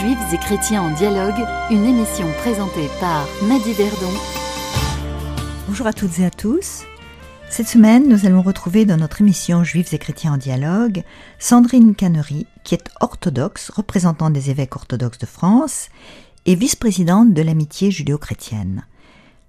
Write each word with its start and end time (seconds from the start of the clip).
Juifs 0.00 0.32
et 0.32 0.38
chrétiens 0.38 0.82
en 0.82 0.90
dialogue, 0.90 1.46
une 1.70 1.84
émission 1.84 2.26
présentée 2.38 2.88
par 3.00 3.28
Madi 3.44 3.72
Verdon. 3.74 4.10
Bonjour 5.68 5.86
à 5.86 5.92
toutes 5.92 6.18
et 6.18 6.24
à 6.24 6.30
tous. 6.30 6.82
Cette 7.48 7.68
semaine, 7.68 8.08
nous 8.08 8.26
allons 8.26 8.42
retrouver 8.42 8.86
dans 8.86 8.96
notre 8.96 9.20
émission 9.20 9.62
Juifs 9.62 9.94
et 9.94 9.98
chrétiens 9.98 10.34
en 10.34 10.36
dialogue 10.36 11.04
Sandrine 11.38 11.94
Cannery, 11.94 12.48
qui 12.64 12.74
est 12.74 12.90
orthodoxe, 13.00 13.70
représentante 13.70 14.32
des 14.32 14.50
évêques 14.50 14.74
orthodoxes 14.74 15.18
de 15.18 15.26
France 15.26 15.90
et 16.44 16.56
vice-présidente 16.56 17.32
de 17.32 17.42
l'amitié 17.42 17.92
judéo-chrétienne. 17.92 18.86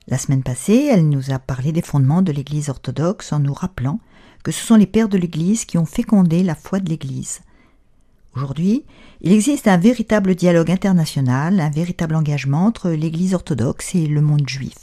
La 0.08 0.20
semaine 0.20 0.44
passée, 0.44 0.90
elle 0.92 1.10
nous 1.10 1.32
a 1.32 1.40
parlé 1.40 1.72
des 1.72 1.82
fondements 1.82 2.22
de 2.22 2.32
l'Église 2.32 2.70
orthodoxe 2.70 3.34
en 3.34 3.40
nous 3.40 3.54
rappelant 3.54 4.00
que 4.44 4.52
ce 4.52 4.64
sont 4.64 4.76
les 4.76 4.86
pères 4.86 5.10
de 5.10 5.18
l'Église 5.18 5.66
qui 5.66 5.80
ont 5.80 5.86
fécondé 5.86 6.44
la 6.44 6.54
foi 6.54 6.80
de 6.80 6.90
l'Église. 6.90 7.42
Aujourd'hui, 8.36 8.84
il 9.22 9.32
existe 9.32 9.68
un 9.68 9.78
véritable 9.78 10.36
dialogue 10.36 10.70
international, 10.70 11.62
un 11.62 11.70
véritable 11.70 12.16
engagement 12.16 12.66
entre 12.66 12.90
l'Église 12.90 13.34
orthodoxe 13.34 13.96
et 13.96 14.08
le 14.08 14.20
monde 14.20 14.48
juif. 14.48 14.74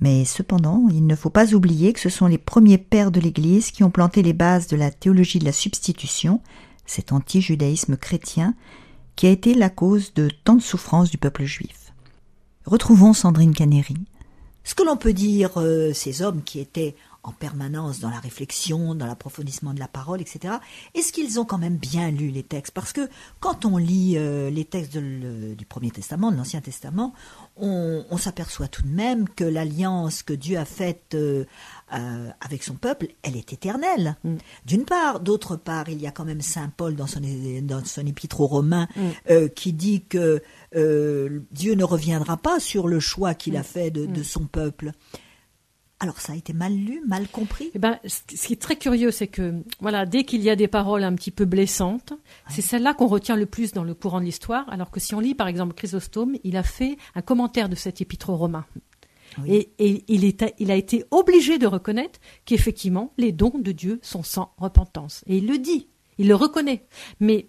Mais 0.00 0.24
cependant, 0.26 0.86
il 0.90 1.06
ne 1.06 1.14
faut 1.14 1.30
pas 1.30 1.54
oublier 1.54 1.94
que 1.94 2.00
ce 2.00 2.10
sont 2.10 2.26
les 2.26 2.36
premiers 2.36 2.76
pères 2.76 3.10
de 3.10 3.20
l'Église 3.20 3.70
qui 3.70 3.84
ont 3.84 3.90
planté 3.90 4.22
les 4.22 4.34
bases 4.34 4.66
de 4.66 4.76
la 4.76 4.90
théologie 4.90 5.38
de 5.38 5.46
la 5.46 5.52
substitution, 5.52 6.40
cet 6.84 7.12
anti-judaïsme 7.12 7.96
chrétien, 7.96 8.54
qui 9.16 9.26
a 9.26 9.30
été 9.30 9.54
la 9.54 9.70
cause 9.70 10.12
de 10.12 10.28
tant 10.44 10.56
de 10.56 10.62
souffrances 10.62 11.10
du 11.10 11.18
peuple 11.18 11.44
juif. 11.44 11.94
Retrouvons 12.66 13.14
Sandrine 13.14 13.54
Caneri. 13.54 13.96
Ce 14.64 14.74
que 14.74 14.82
l'on 14.82 14.96
peut 14.96 15.12
dire, 15.12 15.52
euh, 15.56 15.92
ces 15.92 16.20
hommes 16.20 16.42
qui 16.42 16.60
étaient 16.60 16.96
en 17.24 17.32
permanence 17.32 18.00
dans 18.00 18.10
la 18.10 18.18
réflexion, 18.18 18.94
dans 18.94 19.06
l'approfondissement 19.06 19.74
de 19.74 19.78
la 19.78 19.86
parole, 19.86 20.20
etc. 20.20 20.54
Est-ce 20.94 21.12
qu'ils 21.12 21.38
ont 21.38 21.44
quand 21.44 21.58
même 21.58 21.76
bien 21.76 22.10
lu 22.10 22.30
les 22.30 22.42
textes? 22.42 22.74
Parce 22.74 22.92
que 22.92 23.08
quand 23.38 23.64
on 23.64 23.76
lit 23.76 24.14
euh, 24.16 24.50
les 24.50 24.64
textes 24.64 24.96
du 24.96 25.64
Premier 25.66 25.90
Testament, 25.92 26.32
de 26.32 26.36
l'Ancien 26.36 26.60
Testament, 26.60 27.14
on, 27.56 28.02
s'aperçoit 28.16 28.68
tout 28.68 28.82
de 28.82 28.88
même 28.88 29.28
que 29.28 29.44
l'alliance 29.44 30.22
que 30.22 30.32
Dieu 30.32 30.56
a 30.56 30.64
faite 30.64 31.14
euh, 31.14 31.44
euh, 31.92 32.30
avec 32.40 32.62
son 32.62 32.74
peuple, 32.74 33.08
elle 33.22 33.36
est 33.36 33.52
éternelle. 33.52 34.16
Mm. 34.24 34.36
D'une 34.66 34.84
part, 34.84 35.20
d'autre 35.20 35.56
part, 35.56 35.88
il 35.88 36.00
y 36.00 36.06
a 36.06 36.12
quand 36.12 36.24
même 36.24 36.40
Saint 36.40 36.70
Paul 36.76 36.94
dans 36.96 37.06
son, 37.06 37.20
dans 37.62 37.84
son 37.84 38.06
épître 38.06 38.40
aux 38.40 38.46
Romains 38.46 38.88
mm. 38.96 39.48
qui 39.54 39.72
dit 39.72 40.02
que 40.04 40.42
Dieu 40.72 41.74
ne 41.74 41.84
reviendra 41.84 42.36
pas 42.36 42.58
sur 42.58 42.88
le 42.88 42.98
choix 43.00 43.34
qu'il 43.34 43.56
a 43.56 43.60
mm. 43.60 43.64
fait 43.64 43.90
de 43.92 44.22
son 44.24 44.46
peuple. 44.46 44.92
Alors 46.02 46.20
ça 46.20 46.32
a 46.32 46.36
été 46.36 46.52
mal 46.52 46.74
lu, 46.74 47.00
mal 47.06 47.28
compris? 47.28 47.70
Eh 47.74 47.78
ben, 47.78 47.96
ce 48.04 48.46
qui 48.48 48.52
est 48.52 48.60
très 48.60 48.74
curieux, 48.74 49.12
c'est 49.12 49.28
que 49.28 49.62
voilà, 49.78 50.04
dès 50.04 50.24
qu'il 50.24 50.42
y 50.42 50.50
a 50.50 50.56
des 50.56 50.66
paroles 50.66 51.04
un 51.04 51.14
petit 51.14 51.30
peu 51.30 51.44
blessantes, 51.44 52.12
c'est 52.50 52.60
celle-là 52.60 52.92
qu'on 52.92 53.06
retient 53.06 53.36
le 53.36 53.46
plus 53.46 53.72
dans 53.72 53.84
le 53.84 53.94
courant 53.94 54.18
de 54.18 54.24
l'histoire. 54.24 54.68
Alors 54.68 54.90
que 54.90 54.98
si 54.98 55.14
on 55.14 55.20
lit 55.20 55.36
par 55.36 55.46
exemple 55.46 55.74
Chrysostome, 55.74 56.34
il 56.42 56.56
a 56.56 56.64
fait 56.64 56.96
un 57.14 57.22
commentaire 57.22 57.68
de 57.68 57.76
cet 57.76 58.00
épître 58.00 58.30
romain. 58.30 58.66
Et, 59.46 59.70
il, 59.78 60.24
il 60.58 60.70
a 60.72 60.74
été 60.74 61.04
obligé 61.12 61.58
de 61.58 61.68
reconnaître 61.68 62.18
qu'effectivement 62.46 63.12
les 63.16 63.30
dons 63.30 63.54
de 63.56 63.70
Dieu 63.70 64.00
sont 64.02 64.24
sans 64.24 64.52
repentance. 64.58 65.22
Et 65.28 65.36
il 65.36 65.46
le 65.46 65.58
dit, 65.58 65.86
il 66.18 66.26
le 66.26 66.34
reconnaît. 66.34 66.84
Mais 67.20 67.46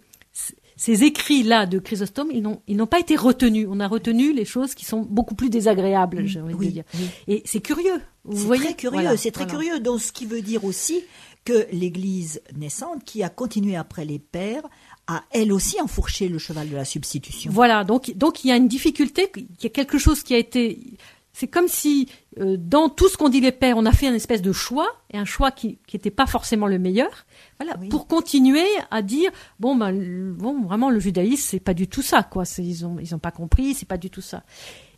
ces 0.76 1.04
écrits-là 1.04 1.66
de 1.66 1.80
Chrysostome, 1.80 2.32
ils 2.32 2.42
n'ont, 2.78 2.88
pas 2.88 3.00
été 3.00 3.16
retenus. 3.16 3.68
On 3.70 3.80
a 3.80 3.88
retenu 3.88 4.34
les 4.34 4.46
choses 4.46 4.76
qui 4.76 4.86
sont 4.86 5.02
beaucoup 5.02 5.36
plus 5.36 5.50
désagréables, 5.50 6.26
j'ai 6.26 6.42
envie 6.42 6.56
de 6.56 6.72
dire. 6.72 6.84
Et 7.28 7.42
c'est 7.46 7.62
curieux. 7.62 8.02
Vous 8.24 8.38
c'est 8.38 8.46
voyez 8.46 8.64
très 8.64 8.76
curieux, 8.76 9.18
c'est 9.18 9.32
très 9.32 9.48
curieux. 9.48 9.80
Donc, 9.80 10.02
ce 10.02 10.12
qui 10.12 10.26
veut 10.26 10.42
dire 10.42 10.64
aussi 10.64 11.04
que 11.46 11.68
l'Église 11.72 12.42
naissante, 12.56 13.04
qui 13.04 13.22
a 13.22 13.30
continué 13.30 13.76
après 13.76 14.06
les 14.06 14.20
pères, 14.20 14.64
a 15.08 15.24
elle 15.32 15.52
aussi 15.52 15.82
enfourché 15.82 16.30
le 16.30 16.38
cheval 16.38 16.70
de 16.70 16.76
la 16.76 16.86
substitution. 16.86 17.52
Voilà, 17.52 17.84
donc 17.84 18.16
donc 18.16 18.44
il 18.44 18.48
y 18.48 18.52
a 18.52 18.56
une 18.56 18.70
difficulté, 18.70 19.30
il 19.36 19.48
y 19.62 19.66
a 19.66 19.70
quelque 19.70 19.98
chose 19.98 20.24
qui 20.24 20.34
a 20.34 20.38
été 20.38 20.80
c'est 21.34 21.48
comme 21.48 21.68
si 21.68 22.10
euh, 22.40 22.58
dans 22.58 22.90
tout 22.90 23.10
ce 23.10 23.18
qu'on 23.18 23.30
dit 23.30 23.42
les 23.42 23.52
pères, 23.52 23.76
on 23.78 23.86
a 23.86 23.92
fait 23.92 24.08
une 24.08 24.14
espèce 24.14 24.42
de 24.42 24.52
choix, 24.52 24.88
et 25.12 25.18
un 25.18 25.26
choix 25.26 25.52
qui 25.52 25.80
n'était 25.92 26.12
pas 26.12 26.28
forcément 26.28 26.68
le 26.68 26.78
meilleur, 26.78 27.26
voilà, 27.60 27.76
pour 27.90 28.08
continuer 28.08 28.66
à 28.92 29.02
dire 29.02 29.32
bon 29.60 29.76
ben 29.76 30.34
bon 30.34 30.62
vraiment 30.62 30.90
le 30.92 31.00
judaïsme 31.00 31.44
c'est 31.50 31.60
pas 31.60 31.74
du 31.74 31.88
tout 31.88 32.04
ça 32.04 32.24
quoi, 32.24 32.44
ils 32.60 32.86
ont 32.86 32.98
ils 33.00 33.16
ont 33.16 33.20
pas 33.20 33.32
compris, 33.32 33.74
c'est 33.74 33.88
pas 33.88 33.98
du 33.98 34.10
tout 34.10 34.22
ça. 34.22 34.44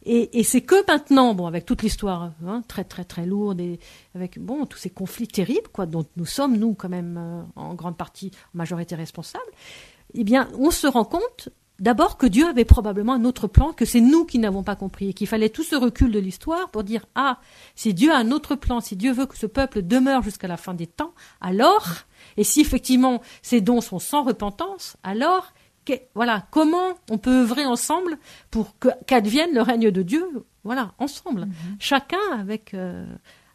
Et, 0.07 0.40
et 0.40 0.44
c'est 0.44 0.62
que 0.62 0.75
maintenant, 0.88 1.34
bon, 1.34 1.47
avec 1.47 1.66
toute 1.66 1.81
l'histoire 1.81 2.31
hein, 2.46 2.62
très 2.67 2.84
très 2.84 3.06
très 3.06 3.25
lourde 3.25 3.59
et 3.59 3.79
avec 4.13 4.38
bon 4.38 4.67
tous 4.67 4.78
ces 4.78 4.91
conflits 4.91 5.28
terribles 5.28 5.69
quoi, 5.73 5.88
dont 5.88 6.06
nous 6.16 6.28
sommes 6.28 6.57
nous 6.57 6.75
quand 6.75 6.90
même 6.90 7.17
euh, 7.17 7.41
en 7.56 7.73
grande 7.73 7.97
partie 7.97 8.31
en 8.53 8.59
majorité 8.59 8.96
responsables, 8.96 9.44
eh 10.13 10.23
bien 10.23 10.50
on 10.59 10.69
se 10.69 10.85
rend 10.85 11.06
compte 11.06 11.50
D'abord 11.80 12.18
que 12.18 12.25
Dieu 12.25 12.47
avait 12.47 12.66
probablement 12.66 13.13
un 13.13 13.25
autre 13.25 13.47
plan, 13.47 13.74
que 13.74 13.86
c'est 13.86 14.02
nous 14.02 14.25
qui 14.25 14.40
n'avons 14.40 14.63
pas 14.63 14.75
compris, 14.75 15.09
et 15.09 15.13
qu'il 15.13 15.28
fallait 15.28 15.50
tout 15.50 15.63
ce 15.63 15.75
recul 15.75 16.12
de 16.12 16.19
l'histoire 16.19 16.69
pour 16.69 16.84
dire 16.84 17.06
ah 17.16 17.40
si 17.75 17.94
Dieu 17.94 18.12
a 18.12 18.18
un 18.18 18.31
autre 18.31 18.56
plan, 18.56 18.80
si 18.80 18.96
Dieu 18.96 19.12
veut 19.12 19.25
que 19.25 19.38
ce 19.38 19.46
peuple 19.46 19.81
demeure 19.81 20.24
jusqu'à 20.24 20.47
la 20.47 20.58
fin 20.58 20.74
des 20.74 20.88
temps, 20.88 21.14
alors 21.41 21.88
et 22.38 22.44
si 22.44 22.62
effectivement 22.62 23.22
ces 23.41 23.62
dons 23.62 23.81
sont 23.81 24.00
sans 24.00 24.24
repentance, 24.24 24.97
alors 25.03 25.53
voilà 26.16 26.47
comment 26.52 26.94
on 27.09 27.18
peut 27.18 27.41
œuvrer 27.41 27.66
ensemble 27.66 28.18
pour 28.52 28.75
qu'advienne 29.06 29.53
le 29.53 29.62
règne 29.62 29.91
de 29.91 30.02
Dieu, 30.02 30.25
voilà 30.64 30.94
ensemble, 30.97 31.41
mm-hmm. 31.41 31.75
chacun 31.80 32.31
avec 32.40 32.74
euh, 32.74 33.06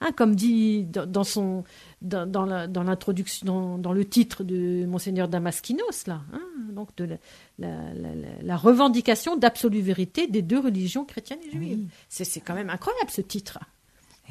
hein, 0.00 0.10
comme 0.16 0.34
dit 0.34 0.84
dans, 0.84 1.25
son 1.25 1.64
dans, 2.02 2.24
l'introduction 2.46 3.78
dans, 3.78 3.92
le 3.92 4.04
titre 4.04 4.42
de 4.44 4.86
monseigneur 4.86 5.28
Damaskinos 5.28 6.06
là, 6.06 6.22
hein, 6.32 6.40
donc 6.72 6.94
de 6.96 7.18
la, 7.58 8.56
revendication 8.56 9.36
d'absolue 9.36 9.80
vérité 9.82 10.26
des 10.26 10.42
deux 10.42 10.58
religions 10.58 11.04
chrétiennes 11.04 11.40
et 11.46 11.50
juives. 11.50 11.88
C'est 12.08 12.40
quand 12.40 12.54
même 12.54 12.70
incroyable 12.70 13.10
ce 13.10 13.20
titre. 13.20 13.58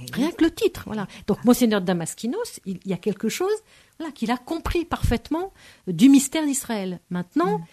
Eh 0.01 0.11
Rien 0.13 0.31
que 0.31 0.45
le 0.45 0.51
titre, 0.51 0.83
voilà. 0.85 1.07
Donc 1.27 1.43
Monseigneur 1.43 1.81
Damaskinos, 1.81 2.59
il, 2.65 2.79
y 2.85 2.93
a 2.93 2.97
quelque 2.97 3.29
chose 3.29 3.51
voilà, 3.97 4.11
qu'il 4.13 4.31
a 4.31 4.37
compris 4.37 4.85
parfaitement 4.85 5.53
du 5.87 6.09
mystère 6.09 6.45
d'Israël. 6.45 7.01
Maintenant, 7.09 7.59
mm. 7.59 7.63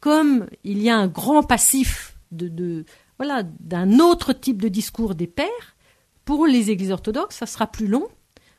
comme 0.00 0.46
il 0.64 0.82
y 0.82 0.88
a 0.88 0.96
un 0.96 1.08
grand 1.08 1.42
passif 1.42 2.16
de, 2.32 2.84
voilà 3.18 3.42
d'un 3.60 4.00
autre 4.00 4.32
type 4.32 4.60
de 4.62 4.68
discours 4.68 5.14
des 5.14 5.26
pères, 5.26 5.76
pour 6.24 6.46
les 6.46 6.70
églises 6.70 6.90
orthodoxes, 6.90 7.36
ça 7.36 7.46
sera 7.46 7.66
plus 7.66 7.86
long, 7.86 8.08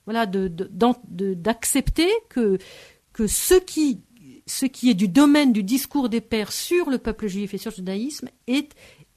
voilà, 0.05 0.25
d'accepter 0.25 2.09
que 2.29 2.57
que 3.13 3.27
ce 3.27 3.55
qui 3.55 4.01
ce 4.47 4.65
qui 4.65 4.89
est 4.89 4.95
du 4.95 5.07
domaine 5.07 5.53
du 5.53 5.63
discours 5.63 6.09
des 6.09 6.21
pères 6.21 6.51
sur 6.51 6.89
le 6.89 6.97
peuple 6.97 7.27
juif 7.27 7.53
et 7.53 7.57
sur 7.57 7.71
le 7.71 7.75
judaïsme 7.77 8.29
est, 8.47 8.73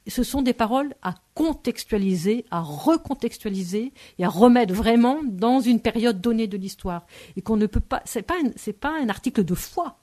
ce 0.06 0.22
sont 0.22 0.42
des 0.42 0.54
paroles 0.54 0.94
à 1.02 1.14
contextualiser, 1.34 2.46
à 2.50 2.60
recontextualiser 2.60 3.92
et 4.18 4.24
à 4.24 4.28
remettre 4.28 4.72
vraiment 4.72 5.20
dans 5.24 5.60
une 5.60 5.80
période 5.80 6.20
donnée 6.20 6.46
de 6.46 6.56
l'histoire. 6.56 7.06
Et 7.36 7.42
qu'on 7.42 7.56
ne 7.56 7.66
peut 7.66 7.80
pas, 7.80 8.02
c'est 8.06 8.22
pas, 8.22 8.38
pas 8.80 8.98
un 8.98 9.08
article 9.08 9.44
de 9.44 9.54
foi. 9.54 9.98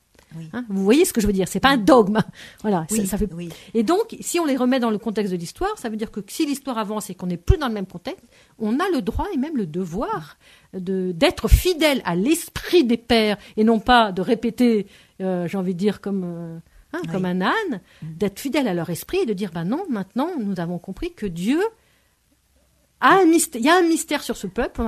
Hein, 0.54 0.66
vous 0.70 0.84
voyez 0.84 1.06
ce 1.06 1.14
que 1.14 1.22
je 1.22 1.28
veux 1.28 1.34
dire 1.34 1.48
C'est 1.48 1.60
pas 1.60 1.70
un 1.70 1.78
dogme. 1.78 2.20
Voilà. 2.62 2.86
ça, 2.90 3.18
fait... 3.18 3.30
Et 3.74 3.84
donc, 3.84 4.16
si 4.22 4.40
on 4.40 4.46
les 4.46 4.58
remet 4.58 4.80
dans 4.80 4.90
le 4.90 4.98
contexte 4.98 5.32
de 5.32 5.38
l'histoire, 5.38 5.78
ça 5.78 5.90
veut 5.90 5.98
dire 5.98 6.12
que 6.12 6.20
si 6.28 6.46
l'histoire 6.46 6.78
avance 6.78 7.10
et 7.10 7.16
qu'on 7.16 7.28
n'est 7.28 7.38
plus 7.38 7.58
dans 7.58 7.68
le 7.68 7.74
même 7.74 7.86
contexte, 7.86 8.26
on 8.60 8.80
a 8.80 8.90
le 8.90 9.02
droit 9.02 9.28
et 9.34 9.38
même 9.38 9.56
le 9.56 9.66
devoir 9.66 10.38
de 10.74 11.12
d'être 11.12 11.48
fidèle 11.48 12.02
à 12.06 12.16
l'esprit 12.16 12.84
des 12.84 12.98
pères 12.98 13.38
et 13.58 13.64
non 13.64 13.80
pas 13.80 14.12
de 14.12 14.22
répéter, 14.22 14.88
euh, 15.22 15.48
j'ai 15.48 15.58
envie 15.58 15.74
de 15.74 15.80
dire 15.80 16.02
comme 16.02 16.24
euh, 16.26 16.58
hein, 16.94 17.02
comme 17.12 17.26
un 17.26 17.42
âne, 17.42 17.82
mm. 18.02 18.14
d'être 18.18 18.40
fidèle 18.40 18.68
à 18.68 18.74
leur 18.74 18.90
esprit 18.90 19.20
et 19.20 19.26
de 19.26 19.34
dire 19.34 19.52
ben 19.54 19.66
non, 19.66 19.86
maintenant 19.90 20.32
nous 20.40 20.60
avons 20.60 20.80
compris 20.80 21.14
que 21.14 21.26
Dieu 21.26 21.62
a 23.00 23.20
un 23.20 23.26
mystère, 23.26 23.62
il 23.62 23.66
y 23.66 23.70
a 23.70 23.78
un 23.78 23.88
mystère 23.88 24.24
sur 24.24 24.38
ce 24.38 24.48
peuple, 24.48 24.82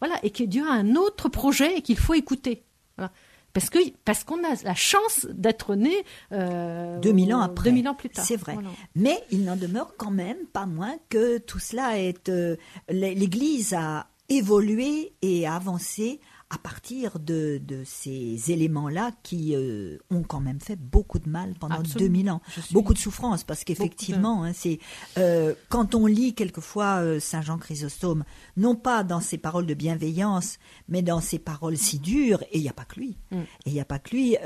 voilà, 0.00 0.14
et 0.22 0.30
que 0.30 0.44
Dieu 0.44 0.64
a 0.66 0.72
un 0.72 0.94
autre 0.96 1.28
projet 1.28 1.78
et 1.78 1.82
qu'il 1.82 1.98
faut 1.98 2.14
écouter. 2.14 2.64
Voilà 2.96 3.12
parce 3.52 3.70
que 3.70 3.78
parce 4.04 4.24
qu'on 4.24 4.44
a 4.44 4.54
la 4.62 4.74
chance 4.74 5.26
d'être 5.30 5.74
né 5.74 6.04
euh, 6.32 6.98
2000 7.00 7.34
ans 7.34 7.40
après. 7.40 7.70
2000 7.70 7.88
ans 7.88 7.94
plus 7.94 8.10
tard. 8.10 8.24
C'est 8.24 8.36
vrai. 8.36 8.56
Mais 8.94 9.22
il 9.30 9.44
n'en 9.44 9.56
demeure 9.56 9.94
quand 9.96 10.10
même 10.10 10.38
pas 10.52 10.66
moins 10.66 10.96
que 11.08 11.38
tout 11.38 11.58
cela 11.58 11.98
est 11.98 12.28
euh, 12.28 12.56
l'Église 12.88 13.74
a 13.74 14.08
évolué 14.28 15.12
et 15.22 15.46
avancé 15.46 16.20
à 16.50 16.56
partir 16.56 17.18
de, 17.18 17.60
de 17.62 17.82
ces 17.84 18.50
éléments-là 18.50 19.10
qui 19.22 19.54
euh, 19.54 19.98
ont 20.10 20.22
quand 20.22 20.40
même 20.40 20.60
fait 20.60 20.76
beaucoup 20.76 21.18
de 21.18 21.28
mal 21.28 21.54
pendant 21.60 21.82
2000 21.82 22.30
ans, 22.30 22.40
beaucoup 22.70 22.94
de 22.94 22.98
souffrance, 22.98 23.44
parce 23.44 23.64
qu'effectivement, 23.64 24.44
hein, 24.44 24.52
c'est 24.54 24.78
euh, 25.18 25.54
quand 25.68 25.94
on 25.94 26.06
lit 26.06 26.34
quelquefois 26.34 27.02
euh, 27.02 27.20
Saint 27.20 27.42
Jean 27.42 27.58
Chrysostome, 27.58 28.24
non 28.56 28.76
pas 28.76 29.04
dans 29.04 29.20
ses 29.20 29.36
paroles 29.36 29.66
de 29.66 29.74
bienveillance, 29.74 30.58
mais 30.88 31.02
dans 31.02 31.20
ses 31.20 31.38
paroles 31.38 31.76
si 31.76 31.98
dures, 31.98 32.42
et 32.50 32.56
il 32.56 32.62
n'y 32.62 32.70
a 32.70 32.72
pas 32.72 32.86
que 32.86 32.98
lui, 32.98 33.18
mm. 33.30 33.36
et 33.36 33.46
il 33.66 33.72
n'y 33.74 33.80
a 33.80 33.84
pas 33.84 33.98
que 33.98 34.16
lui. 34.16 34.36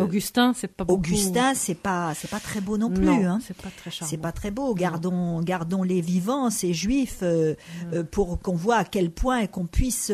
Augustin, 0.00 0.54
c'est 0.54 0.66
pas 0.66 0.82
beaucoup. 0.82 0.98
Augustin, 0.98 1.54
c'est 1.54 1.76
pas 1.76 2.14
c'est 2.14 2.30
pas 2.30 2.40
très 2.40 2.60
beau 2.60 2.78
non 2.78 2.90
plus. 2.90 3.04
Non, 3.04 3.24
hein. 3.26 3.38
c'est 3.40 3.56
pas 3.56 3.70
très 3.70 3.92
C'est 3.92 4.16
pas 4.16 4.32
très 4.32 4.50
beau. 4.50 4.74
Gardons 4.74 5.40
gardons 5.40 5.84
les 5.84 6.00
vivants, 6.00 6.50
ces 6.50 6.74
juifs, 6.74 7.22
mm. 7.22 8.02
pour 8.10 8.40
qu'on 8.40 8.56
voit 8.56 8.76
à 8.78 8.84
quel 8.84 9.12
point 9.12 9.38
et 9.38 9.48
qu'on 9.48 9.66
puisse 9.66 10.10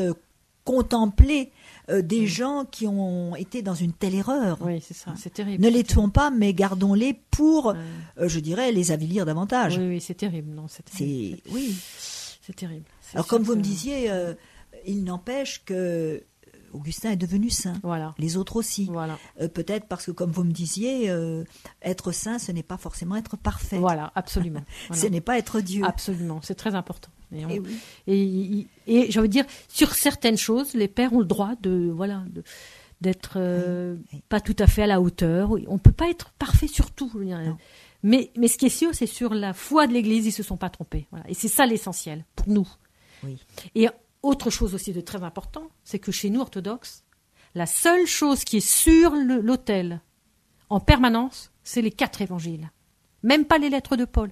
contempler 0.65 1.53
euh, 1.91 2.03
des 2.03 2.27
gens 2.27 2.65
qui 2.65 2.87
ont 2.87 3.35
été 3.35 3.63
dans 3.63 3.75
une 3.75 3.93
telle 3.93 4.15
erreur. 4.15 4.59
Oui, 4.61 4.81
c'est 4.81 4.95
ça, 4.95 5.15
c'est 5.17 5.33
terrible. 5.33 5.63
Ne 5.63 5.71
les 5.71 5.85
tuons 5.85 6.11
pas, 6.11 6.31
mais 6.31 6.55
gardons-les 6.55 7.15
pour, 7.31 7.71
euh, 7.71 8.29
je 8.29 8.41
dirais, 8.41 8.73
les 8.73 8.93
avilir 8.93 9.27
davantage. 9.27 9.79
Oui, 9.79 9.89
oui, 9.89 10.01
c'est 10.01 10.15
terrible. 10.15 10.53
Non, 10.53 10.67
c'est 10.69 10.85
terrible. 10.85 11.41
Oui. 11.51 11.77
C'est 12.43 12.55
terrible. 12.55 12.85
Alors, 13.15 13.27
comme 13.27 13.43
vous 13.43 13.57
me 13.57 13.63
disiez, 13.63 14.11
euh, 14.11 14.35
il 14.87 15.05
n'empêche 15.05 15.65
que 15.65 16.23
Augustin 16.73 17.11
est 17.11 17.17
devenu 17.17 17.51
saint. 17.51 17.75
Voilà. 17.83 18.15
Les 18.19 18.37
autres 18.37 18.57
aussi. 18.57 18.87
Voilà. 18.87 19.19
Peut-être 19.55 19.87
parce 19.89 20.07
que, 20.07 20.13
comme 20.13 20.31
vous 20.31 20.45
me 20.45 20.53
disiez, 20.53 21.13
être 21.83 22.13
saint, 22.13 22.39
ce 22.39 22.53
n'est 22.53 22.63
pas 22.63 22.77
forcément 22.77 23.17
être 23.17 23.37
parfait. 23.37 23.79
Voilà, 23.79 24.13
absolument. 24.15 24.63
ce 24.93 25.07
n'est 25.07 25.21
pas 25.21 25.39
être 25.39 25.61
Dieu. 25.61 25.85
Absolument, 25.85 26.41
c'est 26.43 26.55
très 26.55 26.75
important. 26.77 27.11
Et, 27.33 27.61
et, 28.07 28.67
et, 28.87 29.11
j'ai 29.11 29.19
envie 29.19 29.29
de 29.29 29.33
dire, 29.33 29.47
sur 29.69 29.95
certaines 29.95 30.37
choses, 30.37 30.75
les 30.75 30.89
pères 30.89 31.13
ont 31.13 31.21
le 31.21 31.25
droit 31.25 31.53
de, 31.61 31.91
voilà, 31.95 32.25
d'être 33.01 33.35
euh, 33.37 33.97
pas 34.29 34.41
tout 34.41 34.57
à 34.59 34.67
fait 34.67 34.83
à 34.83 34.87
la 34.87 35.01
hauteur. 35.01 35.51
On 35.69 35.79
peut 35.79 35.93
pas 35.93 36.11
être 36.11 36.31
parfait 36.33 36.67
sur 36.67 36.91
tout. 36.91 37.11
Mais, 38.03 38.31
mais 38.37 38.49
ce 38.49 38.59
qui 38.59 38.67
est 38.67 38.71
sûr, 38.71 38.95
c'est 38.95 39.07
sur 39.07 39.35
la 39.35 39.53
foi 39.53 39.87
de 39.87 39.93
l'Église, 39.93 40.27
ils 40.27 40.33
se 40.33 40.43
sont 40.43 40.57
pas 40.57 40.71
trompés. 40.71 41.07
Voilà. 41.11 41.29
Et 41.29 41.35
c'est 41.35 41.49
ça 41.49 41.67
l'essentiel 41.67 42.25
pour 42.35 42.49
nous. 42.49 42.69
Et 43.75 43.89
autre 44.23 44.51
chose 44.51 44.75
aussi 44.75 44.93
de 44.93 45.01
très 45.01 45.23
important, 45.23 45.69
c'est 45.85 45.99
que 45.99 46.13
chez 46.13 46.31
nous 46.31 46.41
orthodoxes, 46.41 47.05
la 47.55 47.67
seule 47.67 48.07
chose 48.07 48.45
qui 48.45 48.59
est 48.59 48.67
sur 48.67 49.15
l'autel 49.15 50.01
en 50.69 50.81
permanence, 50.81 51.51
c'est 51.65 51.83
les 51.83 51.91
quatre 51.91 52.23
évangiles. 52.23 52.71
Même 53.23 53.45
pas 53.45 53.59
les 53.59 53.71
lettres 53.71 53.97
de 53.97 54.05
Paul. 54.05 54.31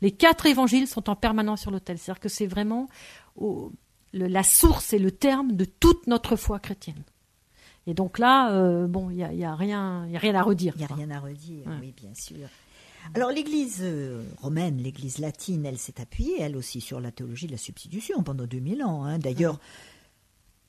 Les 0.00 0.12
quatre 0.12 0.46
évangiles 0.46 0.86
sont 0.86 1.10
en 1.10 1.16
permanence 1.16 1.62
sur 1.62 1.70
l'autel. 1.70 1.98
C'est-à-dire 1.98 2.20
que 2.20 2.28
c'est 2.28 2.46
vraiment 2.46 2.88
la 4.12 4.42
source 4.42 4.92
et 4.92 4.98
le 4.98 5.10
terme 5.10 5.52
de 5.52 5.64
toute 5.64 6.06
notre 6.06 6.36
foi 6.36 6.58
chrétienne. 6.58 7.02
Et 7.86 7.94
donc 7.94 8.18
là, 8.18 8.52
euh, 8.52 8.86
bon, 8.86 9.08
il 9.10 9.16
n'y 9.16 9.24
a, 9.24 9.32
y 9.32 9.44
a, 9.44 9.54
rien, 9.54 10.06
a 10.14 10.18
rien 10.18 10.34
à 10.34 10.42
redire. 10.42 10.74
Il 10.76 10.80
n'y 10.80 10.84
a 10.84 10.94
rien 10.94 11.10
à 11.10 11.20
redire, 11.20 11.64
oui, 11.80 11.94
bien 11.96 12.12
sûr. 12.14 12.48
Alors 13.14 13.30
l'Église 13.30 13.78
euh, 13.80 14.22
romaine, 14.42 14.76
l'Église 14.82 15.18
latine, 15.18 15.64
elle 15.64 15.78
s'est 15.78 16.00
appuyée, 16.00 16.40
elle 16.40 16.56
aussi, 16.56 16.82
sur 16.82 17.00
la 17.00 17.10
théologie 17.10 17.46
de 17.46 17.52
la 17.52 17.58
substitution 17.58 18.22
pendant 18.22 18.44
2000 18.44 18.82
ans. 18.82 19.04
Hein. 19.04 19.18
D'ailleurs, 19.18 19.58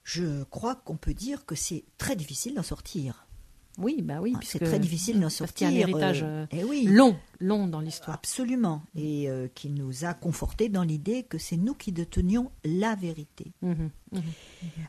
je 0.04 0.44
crois 0.46 0.76
qu'on 0.76 0.96
peut 0.96 1.14
dire 1.14 1.46
que 1.46 1.56
c'est 1.56 1.84
très 1.98 2.16
difficile 2.16 2.56
d'en 2.56 2.64
sortir. 2.64 3.28
Oui, 3.80 4.02
bah 4.02 4.20
oui, 4.22 4.34
ah, 4.36 4.40
c'est 4.44 4.60
très 4.60 4.80
difficile 4.80 5.20
d'en 5.20 5.30
sortir. 5.30 5.70
un 5.70 5.72
héritage 5.72 6.24
euh, 6.24 6.46
euh, 6.54 6.74
eh 6.74 6.84
long, 6.84 7.18
long 7.40 7.68
dans 7.68 7.80
l'histoire. 7.80 8.18
Absolument, 8.18 8.84
et 8.96 9.30
euh, 9.30 9.48
qui 9.54 9.70
nous 9.70 10.06
a 10.06 10.14
confortés 10.14 10.70
dans 10.70 10.84
l'idée 10.84 11.24
que 11.24 11.38
c'est 11.38 11.58
nous 11.58 11.74
qui 11.74 11.92
détenions 11.92 12.52
la 12.64 12.96
vérité. 12.96 13.54
Mmh 13.62 13.72
mmh 13.72 13.90
mmh 14.12 14.20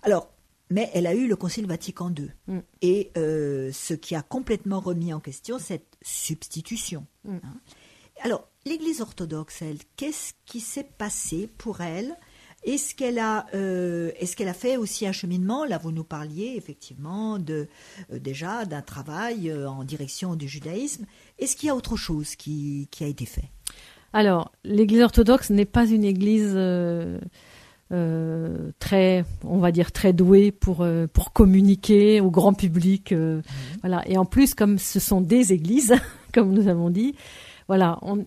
Alors, 0.03 0.31
mais 0.71 0.91
elle 0.95 1.07
a 1.07 1.15
eu 1.15 1.27
le 1.27 1.37
Concile 1.37 1.67
Vatican 1.67 2.13
II, 2.17 2.31
mm. 2.47 2.59
et 2.83 3.11
ce 3.15 3.95
qui 3.95 4.15
a 4.15 4.23
complètement 4.23 4.81
remis 4.81 5.13
en 5.13 5.21
question 5.21 5.59
cette 5.59 5.97
substitution. 6.03 7.07
Mm. 7.25 7.37
Hein. 7.43 7.61
Alors, 8.23 8.49
l'Église 8.67 9.01
orthodoxe, 9.01 9.63
elle, 9.63 9.79
qu'est-ce 9.97 10.35
qui 10.45 10.61
s'est 10.61 10.89
passé 10.99 11.49
pour 11.59 11.81
elle 11.81 12.17
est-ce 12.63 12.95
qu'elle 12.95 13.19
a, 13.19 13.47
euh, 13.55 14.11
est-ce 14.19 14.37
qu'elle 14.37 14.49
a 14.49 14.55
fait 14.55 14.77
aussi 14.77 15.07
un 15.07 15.13
cheminement 15.13 15.65
Là, 15.65 15.79
vous 15.79 15.93
nous 15.93 16.05
parliez 16.05 16.55
effectivement 16.57 17.39
de 17.39 17.69
euh, 18.13 18.19
déjà 18.19 18.67
d'un 18.67 18.83
travail 18.83 19.51
euh, 19.51 19.69
en 19.69 19.83
direction 19.83 20.37
du 20.37 20.47
judaïsme. 20.47 21.07
Est-ce 21.39 21.57
qu'il 21.57 21.69
y 21.69 21.71
a 21.71 21.75
autre 21.75 21.97
chose 21.97 22.37
qui, 22.37 22.89
qui 22.91 23.03
a 23.05 23.07
été 23.07 23.25
fait? 23.25 23.49
Alors, 24.13 24.53
l'Église 24.65 25.01
orthodoxe 25.01 25.51
n'est 25.51 25.65
pas 25.65 25.87
une 25.87 26.05
Église 26.05 26.59
très, 28.79 29.25
on 29.45 29.59
va 29.59 29.73
dire 29.73 29.93
très 29.93 30.13
douée 30.13 30.53
pour 30.53 30.87
pour 31.13 31.33
communiquer 31.33 32.21
au 32.21 32.31
grand 32.31 32.53
public. 32.53 33.13
Mhm. 33.13 33.43
Voilà. 33.81 34.07
Et 34.09 34.19
en 34.19 34.25
plus, 34.25 34.55
comme 34.55 34.79
ce 34.79 35.01
sont 35.01 35.21
des 35.21 35.53
églises, 35.53 35.95
comme 36.35 36.53
nous 36.53 36.69
avons 36.69 36.91
dit, 36.91 37.15
voilà, 37.69 37.99
on, 38.03 38.27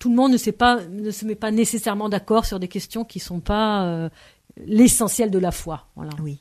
tout 0.00 0.08
le 0.08 0.16
monde 0.16 0.32
ne, 0.32 0.38
sait 0.38 0.50
pas, 0.50 0.80
ne 0.82 1.10
se 1.10 1.24
met 1.26 1.36
pas 1.36 1.52
nécessairement 1.52 2.08
d'accord 2.08 2.46
sur 2.46 2.58
des 2.58 2.68
questions 2.68 3.04
qui 3.04 3.18
ne 3.18 3.22
sont 3.22 3.40
pas 3.40 3.84
euh, 3.84 4.08
l'essentiel 4.56 5.30
de 5.30 5.38
la 5.38 5.52
foi. 5.52 5.86
Voilà. 5.94 6.10
Oui. 6.22 6.40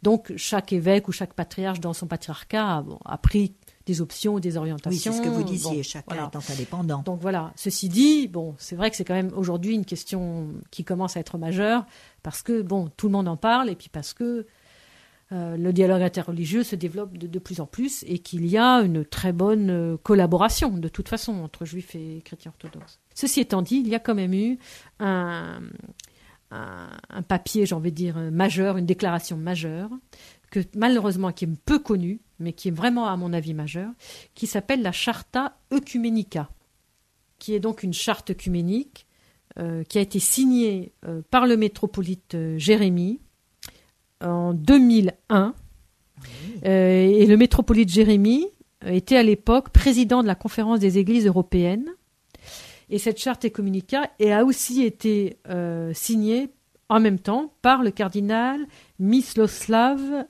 Donc 0.00 0.32
chaque 0.36 0.72
évêque 0.72 1.08
ou 1.08 1.12
chaque 1.12 1.34
patriarche 1.34 1.80
dans 1.80 1.92
son 1.92 2.06
patriarcat 2.06 2.84
a, 3.04 3.18
pris 3.18 3.54
des 3.86 4.00
options 4.00 4.38
des 4.38 4.56
orientations. 4.56 5.10
Oui, 5.10 5.16
c'est 5.16 5.22
ce 5.22 5.26
que 5.26 5.32
vous 5.32 5.42
disiez, 5.42 5.82
chacun 5.82 6.28
étant 6.28 6.40
indépendant. 6.50 7.02
Donc 7.04 7.20
voilà, 7.20 7.52
ceci 7.56 7.88
dit, 7.88 8.28
bon, 8.28 8.54
c'est 8.58 8.76
vrai 8.76 8.90
que 8.90 8.96
c'est 8.96 9.04
quand 9.04 9.14
même 9.14 9.32
aujourd'hui 9.34 9.74
une 9.74 9.84
question 9.84 10.48
qui 10.70 10.84
commence 10.84 11.16
à 11.16 11.20
être 11.20 11.36
majeure 11.36 11.84
parce 12.22 12.42
que 12.42 12.62
bon, 12.62 12.90
tout 12.96 13.06
le 13.06 13.12
monde 13.12 13.28
en 13.28 13.36
parle 13.36 13.70
et 13.70 13.74
puis 13.74 13.88
parce 13.88 14.14
que 14.14 14.46
euh, 15.34 15.56
le 15.56 15.72
dialogue 15.72 16.02
interreligieux 16.02 16.62
se 16.62 16.76
développe 16.76 17.18
de, 17.18 17.38
plus 17.40 17.60
en 17.60 17.66
plus 17.66 18.04
et 18.06 18.20
qu'il 18.20 18.46
y 18.46 18.56
a 18.56 18.76
une 18.82 19.04
très 19.04 19.32
bonne 19.32 19.70
euh, 19.70 19.96
collaboration 19.96 20.70
de 20.70 20.86
toute 20.86 21.08
façon 21.08 21.32
entre 21.42 21.64
juifs 21.64 21.96
et 21.96 22.22
chrétiens 22.24 22.52
orthodoxes. 22.52 23.00
Ceci 23.14 23.40
étant 23.40 23.60
dit, 23.60 23.76
il 23.76 23.88
y 23.88 23.96
a 23.96 23.98
quand 23.98 24.14
même 24.14 24.32
eu 24.32 24.58
un, 25.00 25.60
papier, 27.26 27.66
j'ai 27.66 27.74
envie 27.74 27.90
de 27.90 27.96
dire, 27.96 28.16
majeur, 28.30 28.76
une 28.76 28.86
déclaration 28.86 29.36
majeure, 29.36 29.90
que 30.52 30.60
malheureusement 30.76 31.32
qui 31.32 31.46
est 31.46 31.56
peu 31.64 31.80
connue, 31.80 32.20
mais 32.38 32.52
qui 32.52 32.68
est 32.68 32.70
vraiment 32.70 33.08
à 33.08 33.16
mon 33.16 33.32
avis 33.32 33.54
majeure, 33.54 33.90
qui 34.34 34.46
s'appelle 34.46 34.82
la 34.82 34.92
Charta 34.92 35.56
Ecumenica, 35.72 36.48
qui 37.40 37.54
est 37.54 37.60
donc 37.60 37.82
une 37.82 37.92
charte 37.92 38.30
œcuménique 38.30 39.08
euh, 39.58 39.82
qui 39.82 39.98
a 39.98 40.00
été 40.00 40.20
signée 40.20 40.92
par 41.30 41.46
le 41.48 41.56
métropolite 41.56 42.36
Jérémie 42.56 43.20
en 44.24 44.54
2001. 44.54 45.54
Euh, 46.64 47.06
et 47.06 47.26
le 47.26 47.36
métropolite 47.36 47.90
Jérémie 47.90 48.46
était 48.86 49.16
à 49.16 49.22
l'époque 49.22 49.70
président 49.70 50.22
de 50.22 50.26
la 50.26 50.34
conférence 50.34 50.80
des 50.80 50.98
églises 50.98 51.26
européennes. 51.26 51.90
Et 52.90 52.98
cette 52.98 53.18
charte 53.18 53.50
communica 53.50 54.10
a 54.20 54.44
aussi 54.44 54.82
été 54.82 55.38
euh, 55.48 55.92
signée 55.94 56.50
en 56.88 57.00
même 57.00 57.18
temps 57.18 57.52
par 57.62 57.82
le 57.82 57.90
cardinal 57.90 58.60
Mislav. 58.98 60.26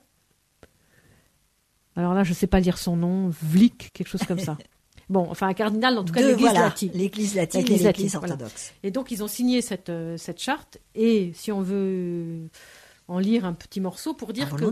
Alors 1.95 2.13
là, 2.13 2.23
je 2.23 2.29
ne 2.29 2.35
sais 2.35 2.47
pas 2.47 2.59
lire 2.59 2.77
son 2.77 2.95
nom, 2.95 3.29
Vlik, 3.29 3.91
quelque 3.93 4.07
chose 4.07 4.23
comme 4.23 4.39
ça. 4.39 4.57
Bon, 5.07 5.27
enfin 5.29 5.47
un 5.47 5.53
cardinal, 5.53 5.99
en 5.99 6.03
tout 6.03 6.13
cas 6.13 6.21
l'Église 6.21 6.51
latine. 6.51 6.91
L'Église 6.95 7.35
latine 7.35 7.61
et 7.61 7.77
l'Église 7.77 8.15
orthodoxe. 8.15 8.73
Et 8.81 8.89
donc 8.89 9.11
ils 9.11 9.23
ont 9.23 9.27
signé 9.27 9.61
cette, 9.61 9.89
euh, 9.89 10.17
cette 10.17 10.41
charte. 10.41 10.79
Et 10.95 11.31
si 11.35 11.51
on 11.51 11.61
veut 11.61 12.49
en 13.07 13.19
lire 13.19 13.45
un 13.45 13.53
petit 13.53 13.79
morceau 13.79 14.13
pour 14.13 14.33
dire 14.33 14.49
que 14.55 14.63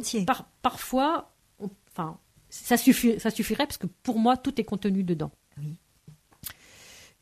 parfois, 0.62 1.34
enfin, 1.60 2.18
ça, 2.50 2.78
ça 2.78 3.32
suffirait 3.32 3.66
parce 3.66 3.78
que 3.78 3.88
pour 3.88 4.20
moi, 4.20 4.38
tout 4.38 4.60
est 4.60 4.64
contenu 4.64 5.04
dedans. 5.04 5.32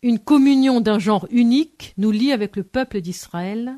Une 0.03 0.19
communion 0.19 0.81
d'un 0.81 0.97
genre 0.97 1.27
unique 1.29 1.93
nous 1.97 2.11
lie 2.11 2.31
avec 2.31 2.55
le 2.55 2.63
peuple 2.63 3.01
d'Israël, 3.01 3.77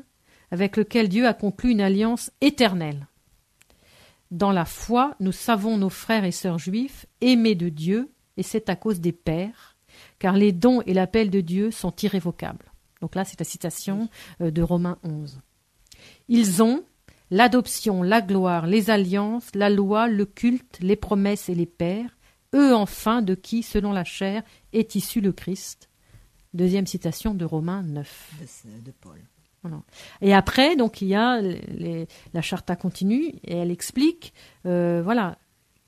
avec 0.50 0.76
lequel 0.76 1.08
Dieu 1.08 1.26
a 1.26 1.34
conclu 1.34 1.70
une 1.70 1.82
alliance 1.82 2.30
éternelle. 2.40 3.08
Dans 4.30 4.50
la 4.50 4.64
foi, 4.64 5.16
nous 5.20 5.32
savons 5.32 5.76
nos 5.76 5.90
frères 5.90 6.24
et 6.24 6.32
sœurs 6.32 6.58
juifs 6.58 7.06
aimés 7.20 7.54
de 7.54 7.68
Dieu, 7.68 8.10
et 8.36 8.42
c'est 8.42 8.68
à 8.68 8.76
cause 8.76 9.00
des 9.00 9.12
pères, 9.12 9.76
car 10.18 10.34
les 10.36 10.52
dons 10.52 10.80
et 10.86 10.94
l'appel 10.94 11.30
de 11.30 11.40
Dieu 11.40 11.70
sont 11.70 11.94
irrévocables. 12.02 12.72
Donc 13.00 13.14
là, 13.16 13.24
c'est 13.24 13.38
la 13.38 13.44
citation 13.44 14.08
euh, 14.40 14.50
de 14.50 14.62
Romains 14.62 14.98
11. 15.02 15.40
Ils 16.28 16.62
ont, 16.62 16.84
l'adoption, 17.34 18.04
la 18.04 18.20
gloire, 18.20 18.68
les 18.68 18.90
alliances, 18.90 19.50
la 19.54 19.68
loi, 19.68 20.06
le 20.06 20.24
culte, 20.24 20.78
les 20.80 20.94
promesses 20.94 21.48
et 21.48 21.54
les 21.56 21.66
pères, 21.66 22.16
eux 22.54 22.72
enfin 22.72 23.22
de 23.22 23.34
qui, 23.34 23.64
selon 23.64 23.92
la 23.92 24.04
chair, 24.04 24.44
est 24.72 24.94
issu 24.94 25.20
le 25.20 25.32
Christ. 25.32 25.90
Deuxième 26.54 26.86
citation 26.86 27.34
de 27.34 27.44
Romains 27.44 27.82
9. 27.82 28.34
De, 28.84 28.92
Paul. 28.92 29.20
Et 30.20 30.32
après, 30.32 30.76
donc 30.76 31.02
il 31.02 31.08
y 31.08 31.16
a 31.16 31.40
la 32.32 32.42
charta 32.42 32.76
continue 32.76 33.32
et 33.42 33.56
elle 33.56 33.72
explique, 33.72 34.32
euh, 34.66 35.02
voilà, 35.02 35.36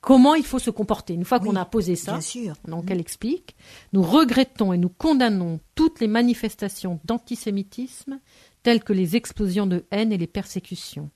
comment 0.00 0.34
il 0.34 0.44
faut 0.44 0.58
se 0.58 0.70
comporter. 0.70 1.14
Une 1.14 1.24
fois 1.24 1.38
qu'on 1.38 1.54
a 1.54 1.64
posé 1.64 1.94
ça, 1.94 2.18
donc 2.66 2.90
elle 2.90 3.00
explique, 3.00 3.54
nous 3.92 4.02
regrettons 4.02 4.72
et 4.72 4.78
nous 4.78 4.88
condamnons 4.88 5.60
toutes 5.76 6.00
les 6.00 6.08
manifestations 6.08 6.98
d'antisémitisme 7.04 8.18
telles 8.64 8.82
que 8.82 8.92
les 8.92 9.14
explosions 9.14 9.68
de 9.68 9.84
haine 9.92 10.10
et 10.10 10.18
les 10.18 10.26
persécutions 10.26 11.10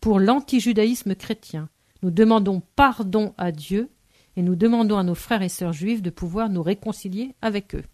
pour 0.00 0.18
l'antijudaïsme 0.20 1.14
chrétien. 1.14 1.68
Nous 2.02 2.10
demandons 2.10 2.62
pardon 2.76 3.34
à 3.38 3.52
Dieu 3.52 3.90
et 4.36 4.42
nous 4.42 4.56
demandons 4.56 4.98
à 4.98 5.02
nos 5.02 5.14
frères 5.14 5.42
et 5.42 5.48
sœurs 5.48 5.72
juifs 5.72 6.02
de 6.02 6.10
pouvoir 6.10 6.48
nous 6.48 6.62
réconcilier 6.62 7.34
avec 7.42 7.74
eux. 7.74 7.84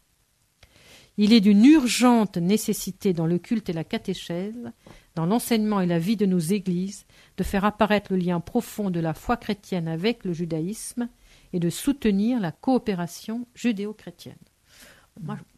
Il 1.16 1.32
est 1.32 1.40
d'une 1.40 1.64
urgente 1.64 2.38
nécessité 2.38 3.12
dans 3.12 3.26
le 3.26 3.38
culte 3.38 3.68
et 3.68 3.72
la 3.72 3.84
catéchèse, 3.84 4.72
dans 5.14 5.26
l'enseignement 5.26 5.80
et 5.80 5.86
la 5.86 6.00
vie 6.00 6.16
de 6.16 6.26
nos 6.26 6.40
églises, 6.40 7.06
de 7.36 7.44
faire 7.44 7.64
apparaître 7.64 8.12
le 8.12 8.18
lien 8.18 8.40
profond 8.40 8.90
de 8.90 8.98
la 8.98 9.14
foi 9.14 9.36
chrétienne 9.36 9.86
avec 9.86 10.24
le 10.24 10.32
judaïsme 10.32 11.08
et 11.52 11.60
de 11.60 11.70
soutenir 11.70 12.40
la 12.40 12.50
coopération 12.50 13.46
judéo-chrétienne 13.54 14.34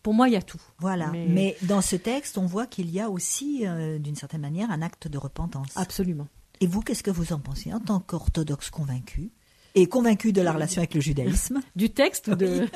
pour 0.03 0.15
moi, 0.15 0.29
il 0.29 0.33
y 0.33 0.37
a 0.37 0.43
tout. 0.43 0.61
Voilà. 0.79 1.11
Mais... 1.13 1.57
dans 1.63 1.81
ce 1.81 1.97
texte, 1.97 2.39
on 2.39 2.47
voit 2.47 2.67
qu'il 2.67 2.91
y 2.91 3.01
a 3.01 3.11
aussi, 3.11 3.67
euh, 3.67 3.99
d'une 3.99 4.17
certaine 4.17 4.41
manière, 4.41 4.71
un 4.71 4.83
acte 4.83 5.09
de 5.09 5.19
repentance. 5.19 5.73
Absolument. 5.77 6.29
Et 6.61 6.67
vous, 6.67 6.81
qu'est-ce 6.81 7.03
que 7.03 7.11
vous 7.11 7.33
en 7.33 7.39
pensez 7.39 7.73
en 7.73 7.81
tant 7.81 8.01
qu'orthodoxe 8.01 8.71
convaincu 8.71 9.31
et 9.79 9.89
convaincu 9.89 10.33
de 10.33 10.41
la 10.41 10.53
relation 10.53 10.81
avec 10.81 10.95
le 10.95 11.03
judaïsme 11.03 11.61
Du 11.77 11.91
texte 11.91 12.29
ou 12.29 12.35
de... 12.35 12.67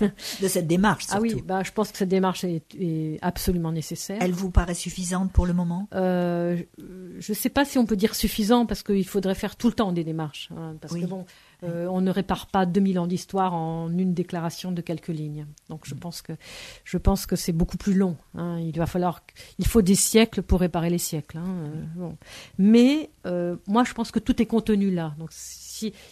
de 0.42 0.48
cette 0.48 0.66
démarche 0.66 1.06
surtout. 1.06 1.24
Ah 1.30 1.34
oui, 1.34 1.42
bah, 1.42 1.62
je 1.62 1.72
pense 1.72 1.90
que 1.90 1.96
cette 1.96 2.10
démarche 2.10 2.44
est, 2.44 2.62
est 2.78 3.18
absolument 3.22 3.72
nécessaire. 3.72 4.18
Elle 4.20 4.32
vous 4.32 4.50
paraît 4.50 4.74
suffisante 4.74 5.32
pour 5.32 5.46
le 5.46 5.54
moment? 5.54 5.88
Euh, 5.94 6.62
Je 7.18 7.32
ne 7.32 7.34
sais 7.34 7.48
pas 7.48 7.64
si 7.64 7.78
on 7.78 7.86
peut 7.86 7.96
dire 7.96 8.14
suffisant 8.14 8.66
parce 8.66 8.82
qu'il 8.82 9.06
faudrait 9.08 9.34
faire 9.34 9.56
tout 9.56 9.68
le 9.68 9.72
temps 9.72 9.92
des 9.92 10.04
démarches. 10.04 10.50
Hein, 10.54 10.76
parce 10.78 10.92
que 10.92 11.06
bon, 11.06 11.24
euh, 11.64 11.86
on 11.86 12.00
ne 12.00 12.10
répare 12.10 12.46
pas 12.46 12.66
2000 12.66 12.98
ans 12.98 13.06
d'histoire 13.06 13.54
en 13.54 13.90
une 13.90 14.14
déclaration 14.14 14.72
de 14.72 14.80
quelques 14.80 15.08
lignes. 15.08 15.46
Donc 15.68 15.82
je 15.84 15.94
mm. 15.94 15.98
pense 15.98 16.22
que 16.22 16.32
je 16.84 16.98
pense 16.98 17.26
que 17.26 17.36
c'est 17.36 17.52
beaucoup 17.52 17.76
plus 17.76 17.94
long. 17.94 18.16
Hein. 18.36 18.58
Il 18.60 18.76
va 18.76 18.86
falloir, 18.86 19.22
il 19.58 19.66
faut 19.66 19.82
des 19.82 19.94
siècles 19.94 20.42
pour 20.42 20.60
réparer 20.60 20.90
les 20.90 20.98
siècles. 20.98 21.38
Hein. 21.38 21.56
Euh, 21.66 21.82
bon. 21.96 22.16
Mais 22.58 23.10
moi, 23.66 23.84
je 23.84 23.92
pense 23.92 24.10
que 24.10 24.18
tout 24.18 24.40
est 24.42 24.46
contenu 24.46 24.90
là. 24.90 25.14
Donc 25.18 25.30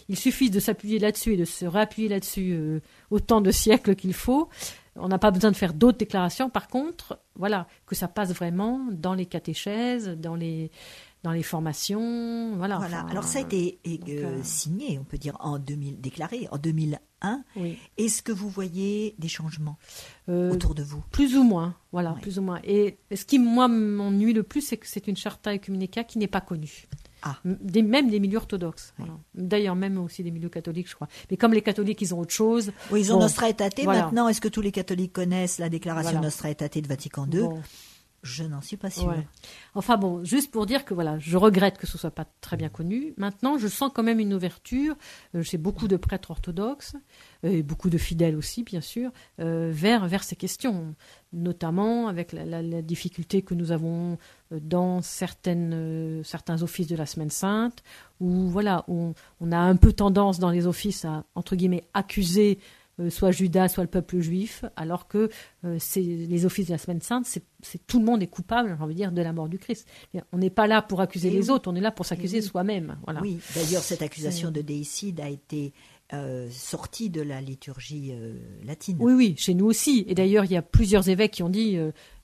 il 0.09 0.17
suffit 0.17 0.49
de 0.49 0.59
s'appuyer 0.59 0.99
là-dessus 0.99 1.33
et 1.33 1.37
de 1.37 1.45
se 1.45 1.65
réappuyer 1.65 2.09
là-dessus 2.09 2.53
euh, 2.53 2.79
autant 3.09 3.41
de 3.41 3.51
siècles 3.51 3.95
qu'il 3.95 4.13
faut. 4.13 4.49
On 4.95 5.07
n'a 5.07 5.19
pas 5.19 5.31
besoin 5.31 5.51
de 5.51 5.55
faire 5.55 5.73
d'autres 5.73 5.97
déclarations. 5.97 6.49
Par 6.49 6.67
contre, 6.67 7.19
voilà, 7.35 7.67
que 7.85 7.95
ça 7.95 8.07
passe 8.07 8.33
vraiment 8.33 8.87
dans 8.91 9.13
les 9.13 9.25
catéchèses, 9.25 10.09
dans 10.09 10.35
les 10.35 10.69
dans 11.23 11.31
les 11.31 11.43
formations, 11.43 12.55
voilà. 12.57 12.77
Voilà. 12.77 13.05
Alors 13.09 13.23
ça 13.25 13.39
a 13.39 13.41
été 13.41 13.79
euh, 13.87 13.97
euh, 14.09 14.39
signé, 14.43 14.97
on 14.99 15.03
peut 15.03 15.17
dire 15.17 15.37
en 15.39 15.59
2000, 15.59 16.01
déclaré 16.01 16.47
en 16.51 16.57
2001. 16.57 17.43
Est-ce 17.97 18.23
que 18.23 18.31
vous 18.31 18.49
voyez 18.49 19.15
des 19.19 19.27
changements 19.27 19.77
autour 20.27 20.73
de 20.73 20.81
vous? 20.81 21.03
Plus 21.11 21.37
ou 21.37 21.43
moins, 21.43 21.75
voilà, 21.91 22.15
plus 22.21 22.39
ou 22.39 22.41
moins. 22.41 22.59
Et 22.63 22.97
ce 23.13 23.25
qui 23.25 23.37
moi 23.37 23.67
m'ennuie 23.67 24.33
le 24.33 24.41
plus, 24.41 24.61
c'est 24.61 24.77
que 24.77 24.87
c'est 24.87 25.07
une 25.07 25.17
charta 25.17 25.53
ecumenica 25.53 26.03
qui 26.03 26.17
n'est 26.17 26.27
pas 26.27 26.41
connue. 26.41 26.87
Ah. 27.23 27.37
Des, 27.45 27.83
même 27.83 28.09
des 28.09 28.19
milieux 28.19 28.37
orthodoxes. 28.37 28.95
D'ailleurs, 29.35 29.75
même 29.75 29.99
aussi 29.99 30.23
des 30.23 30.31
milieux 30.31 30.49
catholiques, 30.49 30.89
je 30.89 30.95
crois. 30.95 31.07
Mais 31.29 31.37
comme 31.37 31.53
les 31.53 31.61
catholiques, 31.61 32.01
ils 32.01 32.15
ont 32.15 32.19
autre 32.19 32.33
chose. 32.33 32.71
Oui, 32.89 33.01
ils 33.01 33.13
ont 33.13 33.19
Nostra 33.19 33.49
Aetate. 33.49 33.83
Maintenant, 33.83 34.27
est-ce 34.27 34.41
que 34.41 34.47
tous 34.47 34.61
les 34.61 34.71
catholiques 34.71 35.13
connaissent 35.13 35.59
la 35.59 35.69
déclaration 35.69 36.19
Nostra 36.19 36.49
Aetate 36.49 36.79
de 36.79 36.87
Vatican 36.87 37.27
II 37.31 37.49
Je 38.23 38.43
n'en 38.43 38.61
suis 38.61 38.77
pas 38.77 38.91
sûre. 38.91 39.15
Enfin 39.73 39.97
bon, 39.97 40.23
juste 40.23 40.51
pour 40.51 40.67
dire 40.67 40.85
que 40.85 40.93
voilà, 40.93 41.17
je 41.17 41.37
regrette 41.37 41.79
que 41.79 41.87
ce 41.87 41.97
soit 41.97 42.11
pas 42.11 42.25
très 42.39 42.55
bien 42.55 42.69
connu. 42.69 43.15
Maintenant, 43.17 43.57
je 43.57 43.67
sens 43.67 43.91
quand 43.93 44.03
même 44.03 44.19
une 44.19 44.33
ouverture 44.33 44.95
euh, 45.33 45.41
chez 45.41 45.57
beaucoup 45.57 45.87
de 45.87 45.97
prêtres 45.97 46.29
orthodoxes 46.29 46.95
euh, 47.45 47.49
et 47.49 47.63
beaucoup 47.63 47.89
de 47.89 47.97
fidèles 47.97 48.35
aussi, 48.35 48.61
bien 48.61 48.81
sûr, 48.81 49.09
euh, 49.39 49.71
vers 49.73 50.07
vers 50.07 50.23
ces 50.23 50.35
questions, 50.35 50.93
notamment 51.33 52.07
avec 52.07 52.31
la, 52.33 52.61
difficulté 52.83 53.41
que 53.41 53.55
nous 53.55 53.71
avons 53.71 54.17
dans 54.51 55.01
certains 55.01 55.71
offices 56.61 56.87
de 56.87 56.95
la 56.95 57.05
Semaine 57.05 57.29
Sainte, 57.29 57.83
où 58.19 58.49
voilà, 58.49 58.85
on, 58.87 59.13
a 59.51 59.57
un 59.57 59.75
peu 59.75 59.93
tendance 59.93 60.39
dans 60.39 60.51
les 60.51 60.67
offices 60.67 61.05
à 61.05 61.23
entre 61.35 61.55
guillemets 61.55 61.85
accuser 61.93 62.59
soit 63.09 63.31
Judas, 63.31 63.69
soit 63.69 63.83
le 63.83 63.89
peuple 63.89 64.19
juif, 64.19 64.65
alors 64.75 65.07
que 65.07 65.29
euh, 65.65 65.79
les 65.95 66.45
offices 66.45 66.67
de 66.67 66.73
la 66.73 66.77
Semaine 66.77 67.01
Sainte, 67.01 67.25
c'est 67.25 67.43
tout 67.87 67.99
le 67.99 68.05
monde 68.05 68.23
est 68.23 68.27
coupable, 68.27 68.75
j'ai 68.77 68.83
envie 68.83 68.93
de 68.93 68.99
dire, 68.99 69.11
de 69.11 69.21
la 69.21 69.33
mort 69.33 69.49
du 69.49 69.57
Christ. 69.57 69.87
On 70.31 70.37
n'est 70.37 70.49
pas 70.49 70.67
là 70.67 70.81
pour 70.81 71.01
accuser 71.01 71.29
les 71.29 71.49
autres, 71.49 71.69
on 71.71 71.75
est 71.75 71.81
là 71.81 71.91
pour 71.91 72.05
s'accuser 72.05 72.41
soi-même. 72.41 72.97
Voilà. 73.03 73.21
Oui, 73.21 73.39
d'ailleurs, 73.55 73.83
cette 73.83 74.01
accusation 74.01 74.51
de 74.51 74.61
déicide 74.61 75.19
a 75.19 75.29
été 75.29 75.73
euh, 76.13 76.49
sortie 76.51 77.09
de 77.09 77.21
la 77.21 77.39
liturgie 77.39 78.13
latine. 78.65 78.97
Oui, 78.99 79.13
oui, 79.13 79.35
chez 79.37 79.53
nous 79.53 79.65
aussi. 79.65 80.03
Et 80.07 80.15
d'ailleurs, 80.15 80.45
il 80.45 80.51
y 80.51 80.57
a 80.57 80.61
plusieurs 80.61 81.07
évêques 81.07 81.31
qui 81.31 81.43
ont 81.43 81.49
dit, 81.49 81.77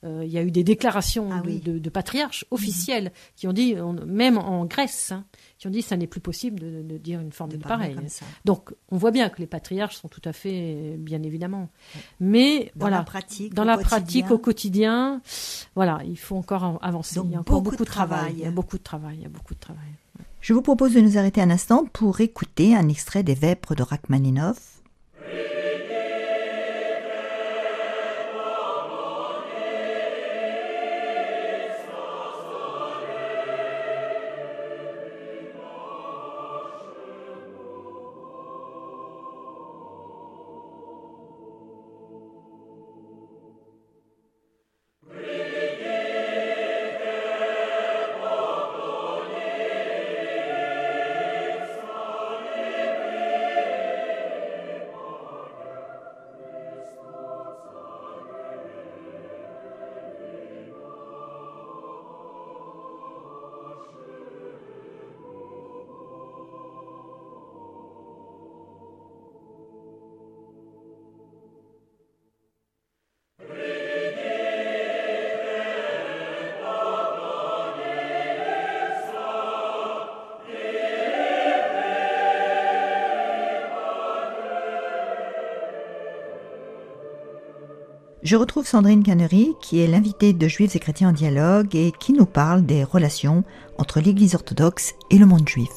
il 0.04 0.28
y 0.28 0.38
a 0.38 0.44
eu 0.44 0.52
des 0.52 0.64
déclarations 0.64 1.30
ah 1.32 1.42
de, 1.42 1.90
patriarches 1.90 2.46
officiels 2.52 3.12
qui 3.36 3.48
ont 3.48 3.54
dit, 3.54 3.76
même 4.06 4.38
en 4.38 4.66
Grèce, 4.66 5.12
hein, 5.12 5.26
qui 5.58 5.68
ont 5.68 5.70
dit 5.70 5.82
ça 5.82 5.98
n'est 5.98 6.08
plus 6.08 6.20
possible 6.20 6.60
de, 6.60 6.98
dire 6.98 7.20
une 7.20 7.32
forme 7.32 7.52
de, 7.52 7.58
pareille. 7.58 7.96
Donc 8.46 8.74
on 8.90 8.98
voit 8.98 9.12
bien 9.12 9.30
que 9.30 9.40
les 9.40 9.48
patriarches 9.48 9.98
sont 9.98 10.08
tout 10.08 10.22
à 10.26 10.34
fait, 10.34 10.96
bien 10.98 11.24
évidemment. 11.24 11.70
Mais 12.20 12.72
dans 12.76 12.86
voilà, 12.86 12.98
la 12.98 13.04
pratique, 13.04 13.54
dans 13.54 13.64
la 13.64 13.78
pratique 13.78 14.32
au 14.32 14.38
quotidien, 14.38 15.22
voilà, 15.76 16.00
il 16.06 16.18
faut 16.18 16.36
encore 16.36 16.80
avancer. 16.82 17.20
il 17.24 17.32
y 17.32 17.36
a 17.36 17.40
encore 17.40 17.62
beaucoup, 17.62 17.76
de 17.76 17.84
travail. 17.84 18.34
Il 18.38 18.40
y 18.40 18.46
a 18.46 18.52
beaucoup 18.52 18.78
de 18.78 18.84
travail. 18.84 19.16
Il 19.18 19.24
y 19.24 19.26
a 19.26 19.30
beaucoup 19.30 19.54
de 19.54 19.60
travail. 19.60 19.92
Je 20.42 20.54
vous 20.54 20.62
propose 20.62 20.94
de 20.94 21.02
nous 21.02 21.18
arrêter 21.18 21.42
un 21.42 21.50
instant 21.50 21.86
pour 21.92 22.22
écouter 22.22 22.76
un 22.76 22.88
extrait 22.90 23.24
des 23.24 23.36
Vêpres 23.36 23.76
de 23.76 23.84
Rachmaninoff 23.84 24.77
Je 88.28 88.36
retrouve 88.36 88.68
Sandrine 88.68 89.04
Cannery, 89.04 89.54
qui 89.62 89.80
est 89.80 89.88
l'invitée 89.88 90.34
de 90.34 90.48
Juifs 90.50 90.76
et 90.76 90.80
chrétiens 90.80 91.12
en 91.12 91.14
dialogue 91.14 91.74
et 91.78 91.94
qui 91.98 92.12
nous 92.12 92.26
parle 92.26 92.66
des 92.66 92.84
relations 92.84 93.46
entre 93.78 94.02
l'Église 94.02 94.36
orthodoxe 94.36 94.96
et 95.10 95.18
le 95.18 95.26
monde 95.26 95.48
juif. 95.48 95.72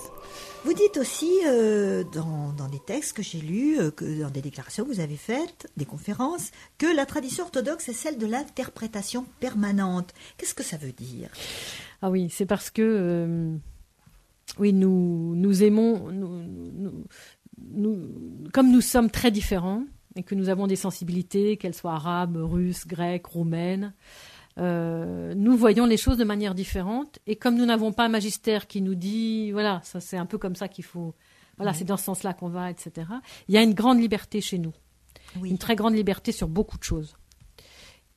Vous 0.64 0.72
dites 0.72 0.96
aussi 0.96 1.30
euh, 1.46 2.02
dans, 2.12 2.68
des 2.68 2.80
textes 2.80 3.12
que 3.12 3.22
j'ai 3.22 3.40
lus, 3.40 3.78
euh, 3.78 3.92
que 3.92 4.22
dans 4.22 4.30
des 4.30 4.42
déclarations 4.42 4.82
que 4.84 4.92
vous 4.92 4.98
avez 4.98 5.14
faites, 5.14 5.68
des 5.76 5.84
conférences, 5.84 6.50
que 6.76 6.92
la 6.92 7.06
tradition 7.06 7.44
orthodoxe 7.44 7.88
est 7.88 7.92
celle 7.92 8.18
de 8.18 8.26
l'interprétation 8.26 9.26
permanente. 9.38 10.12
Qu'est-ce 10.36 10.54
que 10.54 10.64
ça 10.64 10.76
veut 10.76 10.90
dire? 10.90 11.30
Ah 12.02 12.10
oui, 12.10 12.30
c'est 12.32 12.46
parce 12.46 12.70
que 12.70 12.82
euh, 12.82 13.54
oui, 14.58 14.72
nous 14.72 15.36
nous 15.36 15.62
aimons, 15.62 16.10
nous, 16.10 18.08
comme 18.52 18.72
nous 18.72 18.80
sommes 18.80 19.08
très 19.08 19.30
différents, 19.30 19.84
et 20.16 20.22
que 20.22 20.34
nous 20.34 20.48
avons 20.48 20.66
des 20.66 20.76
sensibilités, 20.76 21.56
qu'elles 21.56 21.74
soient 21.74 21.94
arabes, 21.94 22.36
russes, 22.36 22.86
grecques, 22.86 23.26
roumaines, 23.26 23.94
euh, 24.58 25.32
nous 25.34 25.56
voyons 25.56 25.86
les 25.86 25.96
choses 25.96 26.18
de 26.18 26.24
manière 26.24 26.54
différente. 26.54 27.18
Et 27.26 27.36
comme 27.36 27.56
nous 27.56 27.66
n'avons 27.66 27.92
pas 27.92 28.04
un 28.04 28.08
magistère 28.08 28.66
qui 28.66 28.82
nous 28.82 28.94
dit, 28.94 29.52
voilà, 29.52 29.80
ça 29.84 30.00
c'est 30.00 30.16
un 30.16 30.26
peu 30.26 30.38
comme 30.38 30.56
ça 30.56 30.68
qu'il 30.68 30.84
faut, 30.84 31.14
voilà, 31.56 31.72
c'est 31.72 31.84
dans 31.84 31.96
ce 31.96 32.04
sens-là 32.04 32.34
qu'on 32.34 32.48
va, 32.48 32.70
etc. 32.70 33.06
Il 33.48 33.54
y 33.54 33.58
a 33.58 33.62
une 33.62 33.74
grande 33.74 34.00
liberté 34.00 34.40
chez 34.40 34.58
nous, 34.58 34.72
une 35.42 35.58
très 35.58 35.76
grande 35.76 35.94
liberté 35.94 36.32
sur 36.32 36.48
beaucoup 36.48 36.78
de 36.78 36.84
choses. 36.84 37.16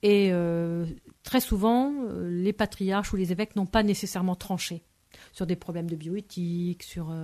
Et 0.02 0.30
euh, 0.34 0.86
très 1.24 1.40
souvent, 1.40 1.94
euh, 1.94 2.30
les 2.30 2.52
patriarches 2.52 3.14
ou 3.14 3.16
les 3.16 3.32
évêques 3.32 3.56
n'ont 3.56 3.66
pas 3.66 3.84
nécessairement 3.84 4.36
tranché 4.36 4.84
sur 5.32 5.46
des 5.46 5.56
problèmes 5.56 5.90
de 5.90 5.96
bioéthique, 5.96 6.84
sur, 6.84 7.16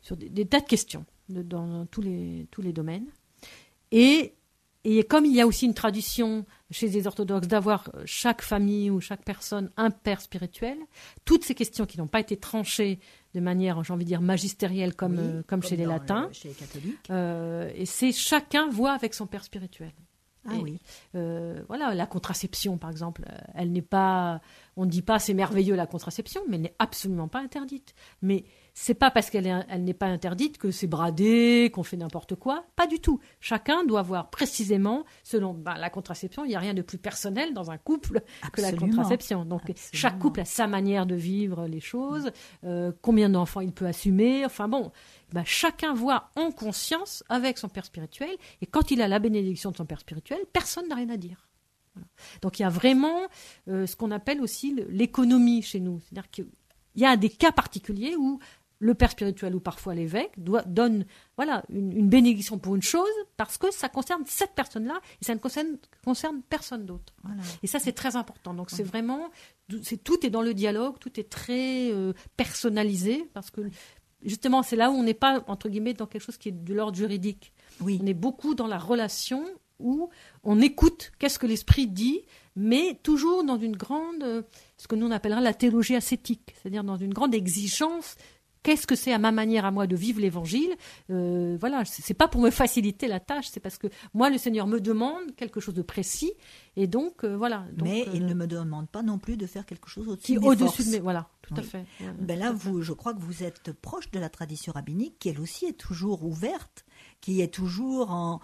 sur 0.00 0.16
des, 0.16 0.46
tas 0.46 0.60
de 0.60 0.64
questions 0.64 1.04
dans 1.28 1.84
tous 1.86 2.00
les, 2.00 2.46
tous 2.52 2.62
les 2.62 2.72
domaines. 2.72 3.06
Et, 3.92 4.34
et 4.84 5.02
comme 5.04 5.24
il 5.24 5.34
y 5.34 5.40
a 5.40 5.46
aussi 5.46 5.66
une 5.66 5.74
tradition 5.74 6.44
chez 6.70 6.88
les 6.88 7.06
orthodoxes 7.06 7.46
d'avoir 7.46 7.90
chaque 8.04 8.42
famille 8.42 8.90
ou 8.90 9.00
chaque 9.00 9.24
personne 9.24 9.70
un 9.76 9.90
père 9.90 10.20
spirituel, 10.20 10.78
toutes 11.24 11.44
ces 11.44 11.54
questions 11.54 11.86
qui 11.86 11.98
n'ont 11.98 12.08
pas 12.08 12.20
été 12.20 12.36
tranchées 12.36 12.98
de 13.34 13.40
manière, 13.40 13.82
j'ai 13.84 13.92
envie 13.92 14.04
de 14.04 14.08
dire, 14.08 14.20
magistérielle 14.20 14.94
comme, 14.94 15.18
euh, 15.18 15.42
comme, 15.46 15.62
chez 15.62 15.76
les 15.76 15.84
latins, 15.84 16.28
chez 16.32 16.48
les 16.48 16.54
catholiques. 16.54 17.10
Euh, 17.10 17.70
et 17.74 17.86
c'est 17.86 18.12
chacun 18.12 18.68
voit 18.70 18.92
avec 18.92 19.14
son 19.14 19.26
père 19.26 19.44
spirituel. 19.44 19.92
Ah 20.48 20.54
oui. 20.62 20.80
Euh, 21.14 21.60
voilà, 21.66 21.94
la 21.94 22.06
contraception, 22.06 22.78
par 22.78 22.90
exemple, 22.90 23.24
elle 23.54 23.72
n'est 23.72 23.82
pas 23.82 24.40
on 24.76 24.84
ne 24.84 24.90
dit 24.90 25.02
pas 25.02 25.18
c'est 25.18 25.34
merveilleux 25.34 25.74
la 25.74 25.86
contraception, 25.86 26.42
mais 26.48 26.56
elle 26.56 26.62
n'est 26.62 26.76
absolument 26.78 27.28
pas 27.28 27.40
interdite. 27.40 27.94
Mais 28.22 28.44
c'est 28.78 28.92
pas 28.92 29.10
parce 29.10 29.30
qu'elle 29.30 29.64
elle 29.70 29.84
n'est 29.84 29.94
pas 29.94 30.06
interdite 30.06 30.58
que 30.58 30.70
c'est 30.70 30.86
bradé, 30.86 31.70
qu'on 31.72 31.82
fait 31.82 31.96
n'importe 31.96 32.34
quoi. 32.34 32.66
Pas 32.76 32.86
du 32.86 33.00
tout. 33.00 33.20
Chacun 33.40 33.84
doit 33.84 34.02
voir 34.02 34.28
précisément, 34.28 35.06
selon 35.24 35.54
bah, 35.54 35.76
la 35.78 35.88
contraception, 35.88 36.44
il 36.44 36.48
n'y 36.48 36.56
a 36.56 36.58
rien 36.58 36.74
de 36.74 36.82
plus 36.82 36.98
personnel 36.98 37.54
dans 37.54 37.70
un 37.70 37.78
couple 37.78 38.20
que 38.52 38.60
la 38.60 38.72
contraception. 38.72 39.46
Donc 39.46 39.62
chaque 39.94 40.18
couple 40.18 40.40
a 40.40 40.44
sa 40.44 40.66
manière 40.66 41.06
de 41.06 41.14
vivre 41.14 41.66
les 41.66 41.80
choses, 41.80 42.30
euh, 42.64 42.92
combien 43.00 43.30
d'enfants 43.30 43.62
il 43.62 43.72
peut 43.72 43.86
assumer. 43.86 44.44
Enfin 44.44 44.68
bon, 44.68 44.92
bah, 45.32 45.42
chacun 45.46 45.94
voit 45.94 46.28
en 46.36 46.50
conscience 46.50 47.24
avec 47.30 47.56
son 47.56 47.70
père 47.70 47.86
spirituel. 47.86 48.36
Et 48.60 48.66
quand 48.66 48.90
il 48.90 49.00
a 49.00 49.08
la 49.08 49.20
bénédiction 49.20 49.70
de 49.70 49.76
son 49.78 49.86
père 49.86 50.00
spirituel, 50.00 50.40
personne 50.52 50.86
n'a 50.86 50.96
rien 50.96 51.08
à 51.08 51.16
dire. 51.16 51.48
Donc 52.42 52.58
il 52.58 52.62
y 52.62 52.66
a 52.66 52.70
vraiment 52.70 53.22
euh, 53.68 53.86
ce 53.86 53.96
qu'on 53.96 54.10
appelle 54.10 54.42
aussi 54.42 54.78
l'économie 54.90 55.62
chez 55.62 55.80
nous. 55.80 56.00
C'est-à-dire 56.00 56.30
qu'il 56.30 56.46
y 56.96 57.06
a 57.06 57.16
des 57.16 57.30
cas 57.30 57.52
particuliers 57.52 58.16
où 58.16 58.38
le 58.78 58.94
père 58.94 59.10
spirituel 59.10 59.54
ou 59.54 59.60
parfois 59.60 59.94
l'évêque 59.94 60.32
donne 60.36 61.06
voilà 61.36 61.62
une, 61.70 62.08
bénédiction 62.08 62.58
pour 62.58 62.76
une 62.76 62.82
chose 62.82 63.08
parce 63.36 63.56
que 63.58 63.70
ça 63.72 63.88
concerne 63.88 64.22
cette 64.26 64.54
personne-là 64.54 65.00
et 65.20 65.24
ça 65.24 65.34
ne 65.34 65.40
concerne, 65.40 65.78
concerne 66.04 66.42
personne 66.42 66.84
d'autre. 66.84 67.14
Et 67.62 67.66
ça 67.66 67.78
c'est 67.78 67.92
très 67.92 68.16
important. 68.16 68.54
Donc 68.54 68.70
c'est 68.70 68.82
vraiment 68.82 69.30
c'est 69.82 70.02
tout 70.02 70.24
est 70.26 70.30
dans 70.30 70.42
le 70.42 70.54
dialogue, 70.54 70.98
tout 70.98 71.18
est 71.18 71.28
très 71.28 71.90
euh, 71.90 72.12
personnalisé 72.36 73.28
parce 73.32 73.50
que 73.50 73.62
justement 74.22 74.62
c'est 74.62 74.76
là 74.76 74.90
où 74.90 74.94
on 74.94 75.02
n'est 75.02 75.14
pas 75.14 75.42
entre 75.46 75.68
guillemets 75.68 75.94
dans 75.94 76.06
quelque 76.06 76.22
chose 76.22 76.36
qui 76.36 76.50
est 76.50 76.52
de 76.52 76.74
l'ordre 76.74 76.96
juridique. 76.96 77.52
Oui. 77.80 77.98
On 78.02 78.06
est 78.06 78.14
beaucoup 78.14 78.54
dans 78.54 78.66
la 78.66 78.78
relation 78.78 79.44
où 79.78 80.08
on 80.42 80.60
écoute 80.60 81.12
qu'est-ce 81.18 81.38
que 81.38 81.46
l'esprit 81.46 81.86
dit, 81.86 82.22
mais 82.54 82.98
toujours 83.02 83.44
dans 83.44 83.58
une 83.58 83.76
grande, 83.76 84.22
euh, 84.22 84.42
ce 84.78 84.88
que 84.88 84.94
nous 84.94 85.06
on 85.06 85.10
appellera 85.10 85.40
la 85.40 85.54
théologie 85.54 85.94
ascétique, 85.96 86.54
c'est-à-dire 86.54 86.84
dans 86.84 86.96
une 86.96 87.12
grande 87.12 87.34
exigence 87.34 88.16
qu'est-ce 88.66 88.86
que 88.88 88.96
c'est 88.96 89.12
à 89.12 89.18
ma 89.18 89.30
manière 89.30 89.64
à 89.64 89.70
moi 89.70 89.86
de 89.86 89.94
vivre 89.94 90.20
l'évangile 90.20 90.74
euh, 91.10 91.56
Voilà, 91.60 91.84
c'est 91.84 92.14
pas 92.14 92.26
pour 92.26 92.40
me 92.40 92.50
faciliter 92.50 93.06
la 93.06 93.20
tâche, 93.20 93.46
c'est 93.48 93.60
parce 93.60 93.78
que 93.78 93.86
moi 94.12 94.28
le 94.28 94.38
Seigneur 94.38 94.66
me 94.66 94.80
demande 94.80 95.36
quelque 95.36 95.60
chose 95.60 95.74
de 95.74 95.82
précis 95.82 96.32
et 96.74 96.88
donc 96.88 97.22
euh, 97.22 97.36
voilà. 97.36 97.64
Mais 97.80 98.04
il 98.12 98.24
euh, 98.24 98.26
ne 98.26 98.34
me 98.34 98.48
demande 98.48 98.88
pas 98.88 99.04
non 99.04 99.18
plus 99.18 99.36
de 99.36 99.46
faire 99.46 99.66
quelque 99.66 99.88
chose 99.88 100.08
au-dessus 100.08 100.34
de 100.34 100.40
au-dessus 100.40 100.82
de 100.82 100.90
mes 100.90 100.98
voilà, 100.98 101.28
tout 101.42 101.54
à 101.56 101.62
fait. 101.62 101.84
ben 102.18 102.36
là, 102.36 102.50
vous, 102.50 102.82
je 102.82 102.92
crois 102.92 103.14
que 103.14 103.20
vous 103.20 103.44
êtes 103.44 103.70
proche 103.70 104.10
de 104.10 104.18
la 104.18 104.28
tradition 104.28 104.72
rabbinique, 104.72 105.16
qui 105.20 105.28
elle 105.28 105.40
aussi 105.40 105.66
est 105.66 105.78
toujours 105.78 106.24
ouverte 106.24 106.84
qui 107.20 107.40
est 107.40 107.52
toujours 107.52 108.10
en 108.10 108.40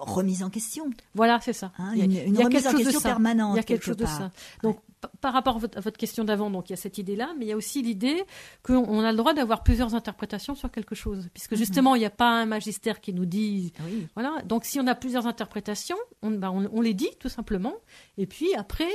remise 0.00 0.42
en 0.42 0.50
question. 0.50 0.90
Voilà, 1.14 1.40
c'est 1.42 1.52
ça. 1.52 1.72
Hein, 1.78 1.92
une, 1.94 2.12
une 2.12 2.38
remise 2.38 2.66
en 2.66 2.74
question 2.74 3.00
permanente. 3.00 3.54
Il 3.54 3.56
y 3.56 3.60
a 3.60 3.64
quelque 3.64 3.84
chose 3.84 3.96
de 3.96 4.06
ça. 4.06 4.30
Donc, 4.62 4.78
par 5.20 5.32
rapport 5.32 5.56
à 5.56 5.80
votre, 5.80 5.98
question 5.98 6.24
d'avant, 6.24 6.50
donc 6.50 6.70
il 6.70 6.72
y 6.72 6.74
a 6.74 6.76
cette 6.76 6.98
idée-là, 6.98 7.34
mais 7.38 7.46
il 7.46 7.48
y 7.48 7.52
a 7.52 7.56
aussi 7.56 7.82
l'idée 7.82 8.22
qu'on 8.62 9.00
a 9.00 9.10
le 9.10 9.16
droit 9.16 9.34
d'avoir 9.34 9.62
plusieurs 9.62 9.94
interprétations 9.94 10.54
sur 10.54 10.70
quelque 10.70 10.94
chose, 10.94 11.28
puisque 11.32 11.52
mhm. 11.52 11.58
justement 11.58 11.94
il 11.94 12.00
n'y 12.00 12.04
a 12.06 12.10
pas 12.10 12.30
un 12.30 12.46
magistère 12.46 13.00
qui 13.00 13.12
nous 13.12 13.26
dit, 13.26 13.72
voilà. 14.14 14.42
Donc 14.44 14.64
si 14.64 14.80
on 14.80 14.86
a 14.86 14.94
plusieurs 14.94 15.26
interprétations, 15.26 15.96
on, 16.22 16.40
on, 16.42 16.80
les 16.80 16.94
dit 16.94 17.10
tout 17.18 17.28
simplement, 17.28 17.74
et 18.18 18.26
puis 18.26 18.54
après 18.54 18.88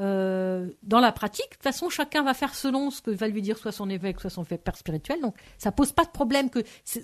euh, 0.00 0.68
dans 0.82 0.98
la 0.98 1.12
pratique, 1.12 1.46
de 1.50 1.54
toute 1.54 1.62
façon, 1.62 1.88
chacun 1.88 2.24
va 2.24 2.34
faire 2.34 2.54
selon 2.54 2.90
ce 2.90 3.00
que 3.00 3.12
va 3.12 3.28
lui 3.28 3.42
dire 3.42 3.56
soit 3.58 3.70
son 3.70 3.88
évêque, 3.88 4.20
soit 4.20 4.30
son 4.30 4.44
père 4.44 4.76
spirituel. 4.76 5.20
Donc, 5.20 5.36
ça 5.56 5.70
pose 5.70 5.92
pas 5.92 6.04
de 6.04 6.10
problème 6.10 6.50
que, 6.50 6.60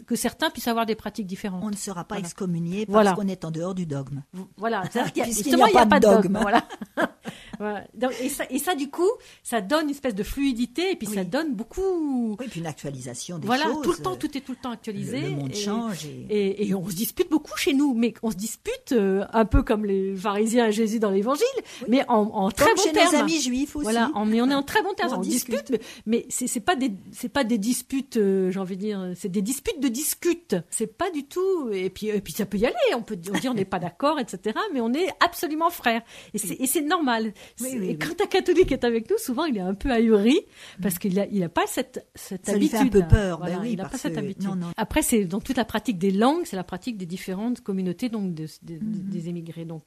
que 0.06 0.16
certains 0.16 0.50
puissent 0.50 0.68
avoir 0.68 0.86
des 0.86 0.96
pratiques 0.96 1.26
différentes. 1.26 1.62
On 1.64 1.70
ne 1.70 1.76
sera 1.76 2.04
pas 2.04 2.18
excommunié 2.18 2.86
parce 2.86 3.14
qu'on 3.14 3.28
est 3.28 3.44
en 3.44 3.50
dehors 3.50 3.74
du 3.74 3.86
dogme. 3.86 4.22
Voilà. 4.56 4.82
Justement, 5.14 5.66
il 5.66 5.72
n'y 5.72 5.78
a, 5.78 5.86
pas 5.86 6.00
de 6.00 6.06
dogme. 6.06 6.38
Voilà. 6.40 6.66
et, 8.20 8.28
ça, 8.28 8.44
et, 8.50 8.58
ça, 8.58 8.74
du 8.74 8.90
coup, 8.90 9.10
ça 9.42 9.60
donne 9.60 9.84
une 9.84 9.90
espèce 9.90 10.14
de 10.14 10.22
fluidité 10.22 10.92
et 10.92 10.96
puis 10.96 11.06
ça 11.06 11.24
donne 11.24 11.54
beaucoup. 11.54 12.36
Oui, 12.40 12.46
puis 12.50 12.60
une 12.60 12.66
actualisation 12.66 13.38
des 13.38 13.46
voilà, 13.46 13.64
choses. 13.64 13.72
Voilà, 13.74 13.84
tout 13.84 13.98
le 13.98 14.02
temps, 14.02 14.16
tout 14.16 14.36
est 14.36 14.40
tout 14.40 14.52
le 14.52 14.58
temps 14.58 14.72
actualisé. 14.72 15.20
Le, 15.20 15.30
monde 15.30 15.54
change. 15.54 16.06
Et... 16.06 16.68
et... 16.68 16.74
on 16.74 16.88
se 16.88 16.96
dispute 16.96 17.30
beaucoup 17.30 17.56
chez 17.56 17.72
nous, 17.72 17.94
mais 17.94 18.14
on 18.22 18.30
se 18.30 18.36
dispute 18.36 18.92
euh, 18.92 19.24
un 19.32 19.44
peu 19.44 19.62
comme 19.62 19.84
les 19.84 20.16
pharisiens 20.16 20.66
et 20.66 20.72
Jésus 20.72 20.98
dans 20.98 21.10
l'évangile, 21.10 21.46
mais 21.88 22.04
en, 22.08 22.22
en 22.22 22.50
très 22.50 22.74
chez 22.82 22.92
nos 22.92 23.18
amis 23.18 23.40
juifs 23.40 23.76
aussi. 23.76 23.84
Voilà, 23.84 24.10
mais 24.26 24.40
on 24.40 24.50
est 24.50 24.54
en 24.54 24.62
très 24.62 24.82
bon 24.82 24.94
terme. 24.94 25.12
on, 25.16 25.20
discute, 25.20 25.70
mais, 25.70 25.80
mais 26.06 26.26
c'est 26.28 26.60
pas 26.60 26.76
des 26.76 26.92
c'est 27.12 27.28
pas 27.28 27.44
des 27.44 27.58
disputes, 27.58 28.16
euh, 28.16 28.50
j'ai 28.50 28.60
envie 28.60 28.76
de 28.76 28.82
dire, 28.82 29.12
c'est 29.16 29.28
des 29.28 29.42
disputes 29.42 29.80
de 29.80 29.88
discute. 29.88 30.56
C'est 30.70 30.98
pas 30.98 31.10
du 31.10 31.24
tout. 31.24 31.70
Et 31.72 31.90
puis 31.90 32.08
et 32.08 32.20
puis 32.20 32.32
ça 32.32 32.46
peut 32.46 32.58
y 32.58 32.66
aller. 32.66 32.74
On 32.94 33.02
peut 33.02 33.16
dire 33.16 33.50
on 33.50 33.54
n'est 33.54 33.64
pas 33.64 33.78
d'accord, 33.78 34.18
etc. 34.18 34.56
Mais 34.72 34.80
on 34.80 34.92
est 34.92 35.08
absolument 35.20 35.70
frères. 35.70 36.02
Et 36.34 36.38
c'est 36.38 36.80
normal. 36.82 37.32
et 37.64 37.96
quand 37.96 38.20
un 38.20 38.26
catholique 38.26 38.72
est 38.72 38.84
avec 38.84 39.10
nous, 39.10 39.18
souvent 39.18 39.44
il 39.44 39.56
est 39.56 39.60
un 39.60 39.74
peu 39.74 39.90
ahuri 39.90 40.40
parce 40.82 40.98
qu'il 40.98 41.18
a 41.18 41.26
il 41.26 41.42
a 41.42 41.48
pas 41.48 41.66
cette 41.66 42.06
cette 42.14 42.46
ça 42.46 42.52
habitude. 42.52 42.80
Lui 42.80 42.90
fait 42.90 42.98
un 42.98 43.02
peu 43.02 43.08
peur. 43.08 43.40
Ben 43.40 43.58
oui, 43.62 43.72
il 43.72 43.76
n'a 43.76 43.88
pas 43.88 43.98
cette 43.98 44.18
habitude. 44.18 44.50
Après 44.76 45.02
c'est 45.02 45.24
dans 45.24 45.40
toute 45.40 45.56
la 45.56 45.64
pratique 45.64 45.98
des 45.98 46.10
langues, 46.10 46.42
c'est 46.44 46.56
la 46.56 46.64
pratique 46.64 46.96
des 46.96 47.06
différentes 47.06 47.60
communautés 47.60 48.08
donc 48.08 48.34
de, 48.34 48.46
des 48.62 49.28
émigrés. 49.28 49.64
Donc 49.64 49.84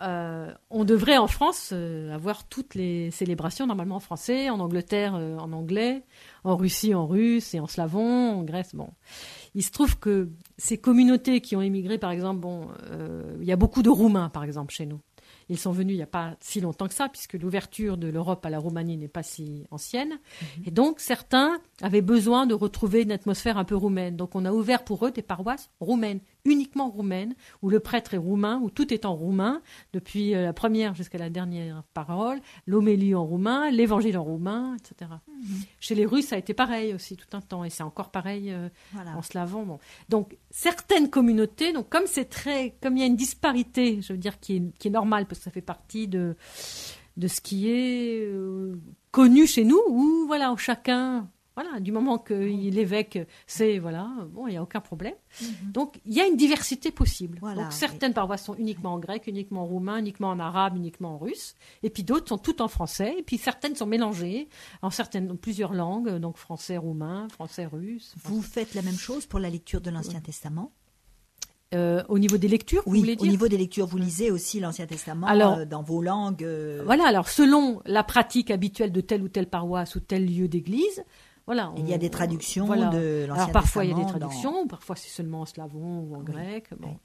euh, 0.00 0.52
on 0.70 0.84
devrait 0.84 1.16
en 1.16 1.26
France 1.26 1.70
euh, 1.72 2.14
avoir 2.14 2.44
toutes 2.48 2.74
les 2.74 3.10
célébrations 3.10 3.66
normalement 3.66 3.96
en 3.96 4.00
français, 4.00 4.48
en 4.48 4.60
Angleterre 4.60 5.16
euh, 5.16 5.36
en 5.38 5.52
anglais, 5.52 6.04
en 6.44 6.56
Russie 6.56 6.94
en 6.94 7.06
russe 7.06 7.54
et 7.54 7.60
en 7.60 7.66
slavon, 7.66 8.38
en 8.38 8.44
Grèce. 8.44 8.74
Bon, 8.74 8.90
il 9.54 9.62
se 9.64 9.72
trouve 9.72 9.98
que 9.98 10.30
ces 10.56 10.78
communautés 10.78 11.40
qui 11.40 11.56
ont 11.56 11.62
émigré, 11.62 11.98
par 11.98 12.12
exemple, 12.12 12.40
bon, 12.40 12.68
il 13.40 13.46
y 13.46 13.52
a 13.52 13.56
beaucoup 13.56 13.82
de 13.82 13.90
Roumains, 13.90 14.28
par 14.28 14.44
exemple, 14.44 14.72
chez 14.72 14.86
nous. 14.86 15.00
Ils 15.48 15.58
sont 15.58 15.72
venus 15.72 15.94
il 15.94 15.96
n'y 15.96 16.02
a 16.02 16.06
pas 16.06 16.36
si 16.40 16.60
longtemps 16.60 16.88
que 16.88 16.94
ça, 16.94 17.08
puisque 17.08 17.34
l'ouverture 17.34 17.96
de 17.96 18.08
l'Europe 18.08 18.44
à 18.44 18.50
la 18.50 18.58
Roumanie 18.58 18.96
n'est 18.96 19.08
pas 19.08 19.22
si 19.22 19.64
ancienne. 19.70 20.10
Mhm. 20.10 20.64
Et 20.66 20.70
donc, 20.70 21.00
certains 21.00 21.58
avaient 21.80 22.02
besoin 22.02 22.46
de 22.46 22.54
retrouver 22.54 23.02
une 23.02 23.12
atmosphère 23.12 23.56
un 23.56 23.64
peu 23.64 23.76
roumaine. 23.76 24.16
Donc, 24.16 24.34
on 24.34 24.44
a 24.44 24.52
ouvert 24.52 24.84
pour 24.84 25.06
eux 25.06 25.10
des 25.10 25.22
paroisses 25.22 25.70
roumaines, 25.80 26.20
uniquement 26.44 26.88
roumaines, 26.88 27.34
où 27.62 27.70
le 27.70 27.80
prêtre 27.80 28.14
est 28.14 28.18
roumain, 28.18 28.60
où 28.62 28.70
tout 28.70 28.92
est 28.92 29.04
en 29.04 29.14
roumain, 29.14 29.62
depuis 29.92 30.34
euh, 30.34 30.42
la 30.42 30.52
première 30.52 30.94
jusqu'à 30.94 31.18
la 31.18 31.30
dernière 31.30 31.82
parole, 31.94 32.40
l'homélie 32.66 33.14
en 33.14 33.24
roumain, 33.24 33.70
l'évangile 33.70 34.18
en 34.18 34.24
roumain, 34.24 34.76
etc. 34.76 35.10
Mhm. 35.28 35.44
Chez 35.80 35.94
les 35.94 36.06
Russes, 36.06 36.26
ça 36.28 36.36
a 36.36 36.38
été 36.38 36.54
pareil 36.54 36.94
aussi 36.94 37.16
tout 37.16 37.36
un 37.36 37.40
temps, 37.40 37.64
et 37.64 37.70
c'est 37.70 37.82
encore 37.82 38.10
pareil 38.10 38.50
euh, 38.50 38.68
en 39.14 39.22
slavon. 39.22 39.64
Bon. 39.64 39.78
Donc, 40.08 40.36
certaines 40.50 41.10
communautés, 41.10 41.72
donc 41.72 41.88
comme 41.88 42.06
c'est 42.06 42.26
très, 42.26 42.76
comme 42.82 42.96
il 42.96 43.00
y 43.00 43.02
a 43.02 43.06
une 43.06 43.16
disparité, 43.16 44.00
je 44.02 44.12
veux 44.12 44.18
dire, 44.18 44.40
qui 44.40 44.56
est, 44.56 44.78
qui 44.78 44.88
est 44.88 44.92
normale, 44.92 45.26
ça 45.32 45.50
fait 45.50 45.60
partie 45.60 46.08
de, 46.08 46.36
de 47.16 47.28
ce 47.28 47.40
qui 47.40 47.70
est 47.70 48.24
euh, 48.24 48.76
connu 49.10 49.46
chez 49.46 49.64
nous, 49.64 49.80
où 49.88 50.24
voilà, 50.26 50.54
chacun, 50.56 51.28
voilà, 51.60 51.80
du 51.80 51.90
moment 51.90 52.18
que 52.18 52.34
l'évêque 52.34 53.18
sait, 53.48 53.80
voilà, 53.80 54.08
bon, 54.30 54.46
il 54.46 54.52
n'y 54.52 54.56
a 54.56 54.62
aucun 54.62 54.80
problème. 54.80 55.16
Mhm. 55.42 55.72
Donc, 55.72 56.00
il 56.06 56.14
y 56.14 56.20
a 56.20 56.26
une 56.26 56.36
diversité 56.36 56.92
possible. 56.92 57.40
Donc, 57.40 57.72
certaines 57.72 58.14
paroisses 58.14 58.44
sont 58.44 58.54
uniquement 58.54 58.94
en 58.94 59.00
grec, 59.00 59.26
uniquement 59.26 59.62
en 59.62 59.66
roumain, 59.66 59.98
uniquement 59.98 60.28
en 60.28 60.38
arabe, 60.38 60.76
uniquement 60.76 61.14
en 61.14 61.18
russe, 61.18 61.56
et 61.82 61.90
puis 61.90 62.04
d'autres 62.04 62.28
sont 62.28 62.38
toutes 62.38 62.60
en 62.60 62.68
français, 62.68 63.16
et 63.18 63.24
puis 63.24 63.38
certaines 63.38 63.74
sont 63.74 63.86
mélangées 63.86 64.48
en 64.82 64.90
certaines, 64.90 65.36
plusieurs 65.36 65.72
langues, 65.72 66.18
donc 66.18 66.36
français, 66.36 66.76
roumain, 66.76 67.26
français, 67.28 67.66
russe. 67.66 68.14
Vous 68.22 68.40
faites 68.40 68.74
la 68.74 68.82
même 68.82 68.96
chose 68.96 69.26
pour 69.26 69.40
la 69.40 69.50
lecture 69.50 69.80
de 69.80 69.90
l'Ancien 69.90 70.20
Testament? 70.20 70.70
Euh, 71.74 72.02
au 72.08 72.18
niveau 72.18 72.38
des 72.38 72.48
lectures, 72.48 72.82
oui, 72.86 72.98
vous 72.98 73.04
voulez 73.04 73.16
dire? 73.16 73.28
au 73.28 73.30
niveau 73.30 73.46
des 73.46 73.58
lectures, 73.58 73.84
vous 73.84 73.98
lisez 73.98 74.30
aussi 74.30 74.58
l'Ancien 74.58 74.86
Testament 74.86 75.26
alors, 75.26 75.58
euh, 75.58 75.64
dans 75.66 75.82
vos 75.82 76.00
langues. 76.00 76.42
Euh, 76.42 76.82
voilà, 76.86 77.06
alors 77.06 77.28
selon 77.28 77.82
la 77.84 78.02
pratique 78.02 78.50
habituelle 78.50 78.90
de 78.90 79.02
telle 79.02 79.22
ou 79.22 79.28
telle 79.28 79.50
paroisse 79.50 79.94
ou 79.94 80.00
tel 80.00 80.24
lieu 80.24 80.48
d'église, 80.48 81.04
voilà, 81.48 81.72
il 81.78 81.88
y 81.88 81.94
a 81.94 81.98
des 81.98 82.10
traductions 82.10 82.66
de 82.66 82.72
l'Ancien 82.74 82.90
Testament. 82.90 83.34
Alors 83.34 83.52
parfois 83.52 83.84
il 83.86 83.90
y 83.90 83.94
a 83.94 83.96
des 83.96 84.04
traductions, 84.04 84.66
parfois 84.66 84.96
c'est 84.96 85.08
seulement 85.08 85.40
en 85.40 85.46
slavon 85.46 86.00
ou 86.00 86.14
en 86.14 86.20
grec. 86.20 86.68
Bon. 86.78 86.98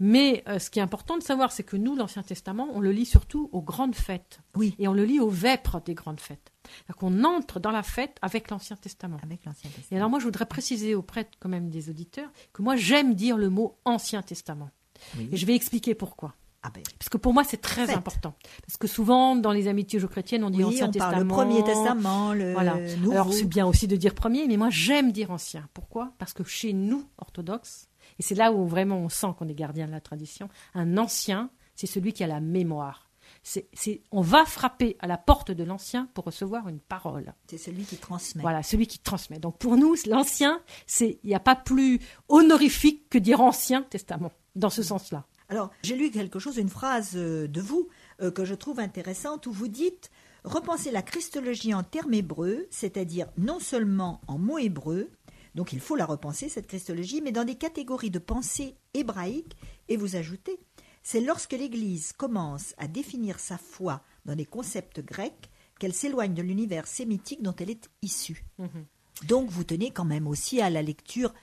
Mais 0.00 0.42
ce 0.58 0.70
qui 0.70 0.78
est 0.78 0.82
important 0.82 1.18
de 1.18 1.22
savoir, 1.22 1.52
c'est 1.52 1.62
que 1.62 1.76
nous, 1.76 1.94
l'Ancien 1.94 2.22
Testament, 2.22 2.68
on 2.72 2.80
le 2.80 2.90
lit 2.90 3.04
surtout 3.04 3.50
aux 3.52 3.60
grandes 3.60 3.94
fêtes. 3.94 4.40
Oui. 4.56 4.74
Et 4.78 4.88
on 4.88 4.94
le 4.94 5.04
lit 5.04 5.20
aux 5.20 5.28
vêpres 5.28 5.82
des 5.84 5.92
grandes 5.92 6.20
fêtes. 6.20 6.52
qu'on 6.96 7.22
entre 7.24 7.60
dans 7.60 7.70
la 7.70 7.82
fête 7.82 8.16
avec 8.22 8.50
l'Ancien 8.50 8.76
Testament. 8.76 9.18
Avec 9.22 9.44
l'Ancien 9.44 9.68
Testament. 9.68 9.88
Et 9.90 9.96
alors 9.96 10.08
moi, 10.08 10.20
je 10.20 10.24
voudrais 10.24 10.46
préciser 10.46 10.94
auprès 10.94 11.28
quand 11.38 11.50
même 11.50 11.68
des 11.68 11.90
auditeurs 11.90 12.30
que 12.54 12.62
moi, 12.62 12.76
j'aime 12.76 13.14
dire 13.14 13.36
le 13.36 13.50
mot 13.50 13.76
Ancien 13.84 14.22
Testament. 14.22 14.70
Et 15.18 15.36
je 15.36 15.44
vais 15.46 15.54
expliquer 15.54 15.94
pourquoi. 15.94 16.34
Ah 16.62 16.70
ben, 16.72 16.82
Parce 16.98 17.08
que 17.08 17.16
pour 17.16 17.34
moi, 17.34 17.42
c'est 17.44 17.60
très 17.60 17.90
important. 17.90 18.34
Parce 18.64 18.76
que 18.76 18.86
souvent, 18.86 19.34
dans 19.34 19.50
les 19.50 19.66
amitiés 19.66 20.00
chrétiennes, 20.00 20.44
on 20.44 20.50
dit 20.50 20.62
Ancien 20.62 20.88
on 20.88 20.90
Testament. 20.90 21.10
Parle 21.10 21.22
le 21.22 21.28
Premier 21.28 21.64
Testament, 21.64 22.32
le 22.34 22.52
voilà. 22.52 22.76
Nouveau. 22.98 23.12
Alors, 23.12 23.32
c'est 23.32 23.44
bien 23.44 23.66
aussi 23.66 23.88
de 23.88 23.96
dire 23.96 24.14
premier, 24.14 24.46
mais 24.46 24.56
moi, 24.56 24.68
j'aime 24.70 25.10
dire 25.10 25.30
ancien. 25.30 25.68
Pourquoi? 25.74 26.12
Parce 26.18 26.32
que 26.32 26.44
chez 26.44 26.72
nous, 26.72 27.04
orthodoxes, 27.18 27.88
et 28.18 28.22
c'est 28.22 28.34
là 28.34 28.52
où 28.52 28.66
vraiment 28.66 28.98
on 28.98 29.08
sent 29.08 29.28
qu'on 29.38 29.48
est 29.48 29.54
gardien 29.54 29.86
de 29.86 29.92
la 29.92 30.00
tradition, 30.00 30.48
un 30.74 30.98
ancien, 30.98 31.50
c'est 31.74 31.86
celui 31.86 32.12
qui 32.12 32.22
a 32.22 32.26
la 32.28 32.40
mémoire 32.40 33.12
c'est, 33.42 34.02
on 34.12 34.20
va 34.20 34.44
frapper 34.44 34.96
à 35.00 35.06
la 35.06 35.16
porte 35.16 35.50
de 35.50 35.64
l'ancien 35.64 36.08
pour 36.14 36.24
recevoir 36.24 36.68
une 36.68 36.78
parole. 36.78 37.34
C'est 37.48 37.58
celui 37.58 37.84
qui 37.84 37.96
transmet. 37.96 38.42
Voilà, 38.42 38.62
celui 38.62 38.86
qui 38.86 38.98
transmet. 38.98 39.38
Donc 39.38 39.58
pour 39.58 39.76
nous, 39.76 39.96
l'ancien, 40.06 40.60
c'est 40.86 41.18
il 41.22 41.28
n'y 41.28 41.34
a 41.34 41.40
pas 41.40 41.56
plus 41.56 42.00
honorifique 42.28 43.08
que 43.08 43.18
dire 43.18 43.40
ancien 43.40 43.82
testament 43.82 44.32
dans 44.54 44.70
ce 44.70 44.82
sens-là. 44.82 45.26
Alors 45.52 45.70
j'ai 45.82 45.96
lu 45.96 46.10
quelque 46.10 46.38
chose, 46.38 46.56
une 46.56 46.70
phrase 46.70 47.10
euh, 47.14 47.46
de 47.46 47.60
vous 47.60 47.86
euh, 48.22 48.30
que 48.30 48.46
je 48.46 48.54
trouve 48.54 48.80
intéressante 48.80 49.46
où 49.46 49.52
vous 49.52 49.68
dites 49.68 50.10
repenser 50.44 50.90
la 50.90 51.02
christologie 51.02 51.74
en 51.74 51.82
termes 51.82 52.14
hébreux, 52.14 52.66
c'est-à-dire 52.70 53.28
non 53.36 53.60
seulement 53.60 54.22
en 54.28 54.38
mots 54.38 54.56
hébreux, 54.56 55.10
donc 55.54 55.74
il 55.74 55.80
faut 55.80 55.94
la 55.94 56.06
repenser, 56.06 56.48
cette 56.48 56.68
christologie, 56.68 57.20
mais 57.20 57.32
dans 57.32 57.44
des 57.44 57.56
catégories 57.56 58.10
de 58.10 58.18
pensée 58.18 58.76
hébraïques, 58.94 59.54
et 59.88 59.98
vous 59.98 60.16
ajoutez, 60.16 60.58
c'est 61.02 61.20
lorsque 61.20 61.52
l'Église 61.52 62.14
commence 62.14 62.74
à 62.78 62.88
définir 62.88 63.38
sa 63.38 63.58
foi 63.58 64.00
dans 64.24 64.34
des 64.34 64.46
concepts 64.46 65.04
grecs 65.04 65.50
qu'elle 65.78 65.92
s'éloigne 65.92 66.32
de 66.32 66.40
l'univers 66.40 66.86
sémitique 66.86 67.42
dont 67.42 67.54
elle 67.58 67.68
est 67.68 67.90
issue. 68.00 68.46
Mhm. 68.56 68.86
Donc 69.28 69.50
vous 69.50 69.64
tenez 69.64 69.90
quand 69.90 70.06
même 70.06 70.28
aussi 70.28 70.62
à 70.62 70.70
la 70.70 70.80
lecture 70.80 71.34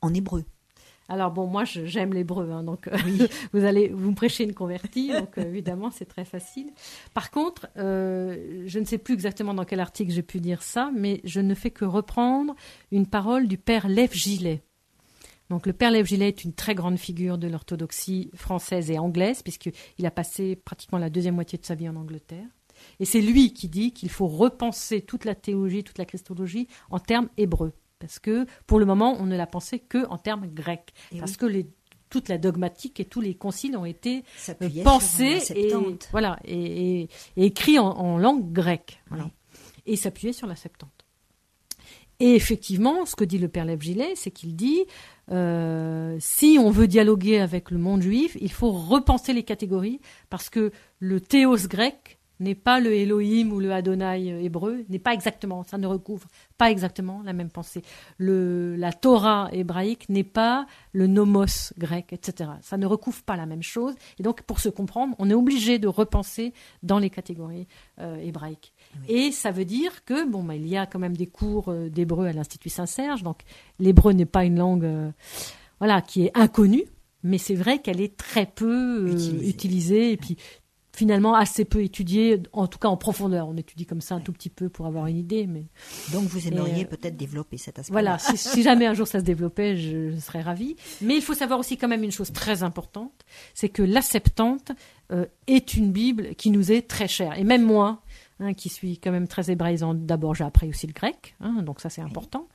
en 0.00 0.14
hébreu. 0.14 0.46
Alors 1.08 1.30
bon, 1.30 1.46
moi 1.46 1.64
j'aime 1.64 2.14
l'hébreu, 2.14 2.50
hein, 2.50 2.62
donc 2.62 2.88
euh, 2.88 2.96
vous 3.52 3.64
allez 3.64 3.88
vous 3.88 4.12
prêcher 4.14 4.44
une 4.44 4.54
convertie, 4.54 5.12
donc 5.12 5.36
euh, 5.36 5.42
évidemment 5.42 5.90
c'est 5.90 6.06
très 6.06 6.24
facile. 6.24 6.70
Par 7.12 7.30
contre, 7.30 7.68
euh, 7.76 8.62
je 8.66 8.78
ne 8.78 8.84
sais 8.84 8.98
plus 8.98 9.14
exactement 9.14 9.52
dans 9.52 9.64
quel 9.64 9.80
article 9.80 10.12
j'ai 10.12 10.22
pu 10.22 10.40
dire 10.40 10.62
ça, 10.62 10.90
mais 10.94 11.20
je 11.24 11.40
ne 11.40 11.54
fais 11.54 11.70
que 11.70 11.84
reprendre 11.84 12.54
une 12.92 13.06
parole 13.06 13.48
du 13.48 13.58
père 13.58 13.88
Lev 13.88 14.12
Gilet. 14.12 14.62
Donc 15.50 15.66
le 15.66 15.72
père 15.72 15.90
Lev 15.90 16.06
Gilet 16.06 16.28
est 16.28 16.44
une 16.44 16.54
très 16.54 16.74
grande 16.74 16.98
figure 16.98 17.36
de 17.36 17.48
l'orthodoxie 17.48 18.30
française 18.34 18.90
et 18.90 18.98
anglaise, 18.98 19.42
puisqu'il 19.42 20.06
a 20.06 20.10
passé 20.10 20.56
pratiquement 20.56 20.98
la 20.98 21.10
deuxième 21.10 21.34
moitié 21.34 21.58
de 21.58 21.66
sa 21.66 21.74
vie 21.74 21.88
en 21.88 21.96
Angleterre. 21.96 22.46
Et 23.00 23.04
c'est 23.04 23.20
lui 23.20 23.52
qui 23.52 23.68
dit 23.68 23.92
qu'il 23.92 24.08
faut 24.08 24.28
repenser 24.28 25.02
toute 25.02 25.24
la 25.24 25.34
théologie, 25.34 25.84
toute 25.84 25.98
la 25.98 26.04
christologie 26.04 26.68
en 26.90 26.98
termes 26.98 27.28
hébreux 27.36 27.72
parce 28.02 28.18
que 28.18 28.46
pour 28.66 28.80
le 28.80 28.84
moment, 28.84 29.16
on 29.20 29.26
ne 29.26 29.36
l'a 29.36 29.46
pensé 29.46 29.78
que 29.78 30.04
en 30.08 30.18
termes 30.18 30.48
grecs, 30.48 30.92
parce 31.20 31.36
que 31.36 31.46
toute 32.10 32.28
la 32.28 32.36
dogmatique 32.36 32.98
et 32.98 33.04
tous 33.04 33.20
les 33.20 33.34
conciles 33.34 33.76
ont 33.76 33.84
été 33.84 34.24
euh, 34.48 34.82
pensés 34.82 35.38
et 35.54 35.72
voilà 36.10 36.36
et, 36.44 37.08
écrits 37.36 37.78
en, 37.78 38.18
langue 38.18 38.52
grecque, 38.52 39.00
et 39.86 39.94
s'appuyaient 39.94 40.32
sur 40.32 40.48
la 40.48 40.56
Septante. 40.56 40.90
Et 42.18 42.34
effectivement, 42.34 43.06
ce 43.06 43.14
que 43.14 43.24
dit 43.24 43.38
le 43.38 43.48
père 43.48 43.64
Lev 43.64 43.80
Gilet, 43.80 44.14
c'est 44.16 44.32
qu'il 44.32 44.56
dit 44.56 44.84
euh, 45.30 46.16
si 46.18 46.58
on 46.60 46.70
veut 46.70 46.88
dialoguer 46.88 47.38
avec 47.38 47.70
le 47.70 47.78
monde 47.78 48.02
juif, 48.02 48.36
il 48.40 48.50
faut 48.50 48.72
repenser 48.72 49.32
les 49.32 49.44
catégories 49.44 50.00
parce 50.28 50.50
que 50.50 50.72
le 50.98 51.20
théos 51.20 51.68
grec 51.68 52.18
n'est 52.40 52.54
pas 52.54 52.80
le 52.80 52.92
Elohim 52.92 53.52
ou 53.52 53.60
le 53.60 53.72
Adonai 53.72 54.44
hébreu, 54.44 54.84
n'est 54.88 54.98
pas 54.98 55.14
exactement, 55.14 55.62
ça 55.64 55.78
ne 55.78 55.86
recouvre 55.86 56.26
pas 56.58 56.70
exactement 56.70 57.22
la 57.24 57.32
même 57.32 57.50
pensée. 57.50 57.82
Le, 58.18 58.76
la 58.76 58.92
Torah 58.92 59.48
hébraïque 59.52 60.08
n'est 60.08 60.24
pas 60.24 60.66
le 60.92 61.06
nomos 61.06 61.72
grec, 61.78 62.12
etc. 62.12 62.50
Ça 62.60 62.76
ne 62.76 62.86
recouvre 62.86 63.22
pas 63.22 63.36
la 63.36 63.46
même 63.46 63.62
chose. 63.62 63.94
Et 64.18 64.22
donc, 64.22 64.42
pour 64.42 64.60
se 64.60 64.68
comprendre, 64.68 65.14
on 65.18 65.30
est 65.30 65.34
obligé 65.34 65.78
de 65.78 65.88
repenser 65.88 66.52
dans 66.82 66.98
les 66.98 67.10
catégories 67.10 67.66
euh, 68.00 68.16
hébraïques. 68.16 68.72
Et 69.08 69.32
ça 69.32 69.50
veut 69.50 69.64
dire 69.64 70.04
que, 70.04 70.28
bon, 70.28 70.42
bah, 70.44 70.54
il 70.54 70.68
y 70.68 70.76
a 70.76 70.86
quand 70.86 70.98
même 70.98 71.16
des 71.16 71.26
cours 71.26 71.68
euh, 71.68 71.88
d'hébreu 71.88 72.26
à 72.26 72.32
l'Institut 72.32 72.68
Saint-Serge, 72.68 73.22
donc 73.22 73.40
l'hébreu 73.78 74.12
n'est 74.12 74.26
pas 74.26 74.44
une 74.44 74.58
langue, 74.58 74.84
euh, 74.84 75.10
voilà, 75.78 76.02
qui 76.02 76.26
est 76.26 76.36
inconnue, 76.36 76.84
mais 77.22 77.38
c'est 77.38 77.54
vrai 77.54 77.80
qu'elle 77.80 78.00
est 78.00 78.16
très 78.16 78.46
peu 78.46 79.14
utilisée. 79.42 80.12
Et 80.12 80.16
puis, 80.16 80.36
finalement 80.94 81.34
assez 81.34 81.64
peu 81.64 81.82
étudié, 81.82 82.42
en 82.52 82.66
tout 82.66 82.78
cas 82.78 82.88
en 82.88 82.96
profondeur. 82.96 83.48
On 83.48 83.56
étudie 83.56 83.86
comme 83.86 84.00
ça 84.00 84.14
un 84.14 84.20
tout 84.20 84.32
petit 84.32 84.50
peu 84.50 84.68
pour 84.68 84.86
avoir 84.86 85.06
une 85.06 85.16
idée. 85.16 85.46
Mais... 85.46 85.64
Donc 86.12 86.24
vous 86.24 86.46
aimeriez 86.46 86.84
euh, 86.84 86.88
peut-être 86.88 87.16
développer 87.16 87.56
cet 87.56 87.78
aspect. 87.78 87.92
Voilà, 87.92 88.18
si, 88.18 88.62
jamais 88.62 88.86
un 88.86 88.94
jour 88.94 89.06
ça 89.06 89.20
se 89.20 89.24
développait, 89.24 89.76
je, 89.76 90.18
serais 90.18 90.42
ravie. 90.42 90.76
Mais 91.00 91.16
il 91.16 91.22
faut 91.22 91.34
savoir 91.34 91.58
aussi 91.58 91.76
quand 91.78 91.88
même 91.88 92.04
une 92.04 92.12
chose 92.12 92.32
très 92.32 92.62
importante, 92.62 93.24
c'est 93.54 93.70
que 93.70 93.82
la 93.82 94.02
Septante 94.02 94.72
euh, 95.12 95.26
est 95.46 95.74
une 95.74 95.92
Bible 95.92 96.34
qui 96.34 96.50
nous 96.50 96.72
est 96.72 96.82
très 96.82 97.08
chère. 97.08 97.38
Et 97.38 97.44
même 97.44 97.62
moi, 97.62 98.02
Hein, 98.42 98.54
qui 98.54 98.68
suis 98.68 98.98
quand 98.98 99.12
même 99.12 99.28
très 99.28 99.52
hébraïsant. 99.52 99.94
D'abord, 99.94 100.34
j'ai 100.34 100.42
appris 100.42 100.68
aussi 100.68 100.88
le 100.88 100.92
grec, 100.92 101.36
hein, 101.38 101.62
donc 101.62 101.78
ça 101.78 101.88
c'est 101.88 102.00
important. 102.00 102.48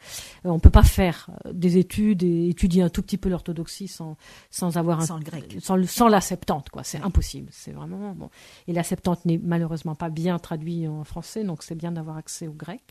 Euh, 0.46 0.50
on 0.50 0.56
ne 0.56 0.60
peut 0.60 0.70
pas 0.70 0.84
faire 0.84 1.30
euh, 1.46 1.54
des 1.54 1.78
études 1.78 2.24
et 2.24 2.50
étudier 2.50 2.82
un 2.82 2.90
tout 2.90 3.02
petit 3.02 3.16
peu 3.18 3.30
l'orthodoxie 3.30 3.88
sans, 3.88 4.18
sans 4.50 4.76
avoir 4.76 5.02
sans 5.04 5.18
le 5.18 5.24
grec. 5.24 5.56
Sans, 5.62 5.82
sans 5.88 6.10
la 6.10 6.20
Septante, 6.20 6.70
quoi. 6.72 6.84
C'est 6.84 7.00
impossible. 7.00 7.48
C'est 7.54 7.72
vraiment 7.72 8.12
bon. 8.12 8.30
Et 8.68 8.74
la 8.74 8.84
Septante 8.84 9.24
n'est 9.24 9.38
malheureusement 9.38 9.96
pas 9.96 10.10
bien 10.10 10.38
traduite 10.40 10.90
en 10.90 11.06
français, 11.06 11.46
donc 11.46 11.64
c'est 11.64 11.76
bien 11.76 11.94
d'avoir 11.94 12.18
accès 12.18 12.48
au 12.48 12.54
grec. 12.54 12.82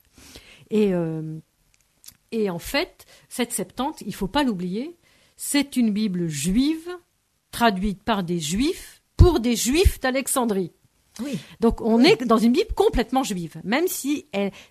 Et 0.71 0.95
euh, 0.95 1.39
et 2.33 2.49
en 2.49 2.59
fait, 2.59 3.05
cette 3.29 3.53
Septante, 3.53 4.03
il 4.07 4.15
faut 4.15 4.27
pas 4.27 4.43
l'oublier, 4.43 4.97
c'est 5.37 5.77
une 5.77 5.91
Bible 5.91 6.29
juive 6.29 6.89
traduite 7.51 8.03
par 8.03 8.23
des 8.25 8.41
juifs 8.41 9.03
pour 9.19 9.41
des 9.41 9.55
juifs 9.55 10.01
d'Alexandrie. 10.01 10.73
Donc 11.61 11.81
on 11.81 12.01
est 12.01 12.25
dans 12.25 12.39
une 12.39 12.53
Bible 12.53 12.75
complètement 12.75 13.23
juive, 13.23 13.61
même 13.65 13.89
si 13.89 14.27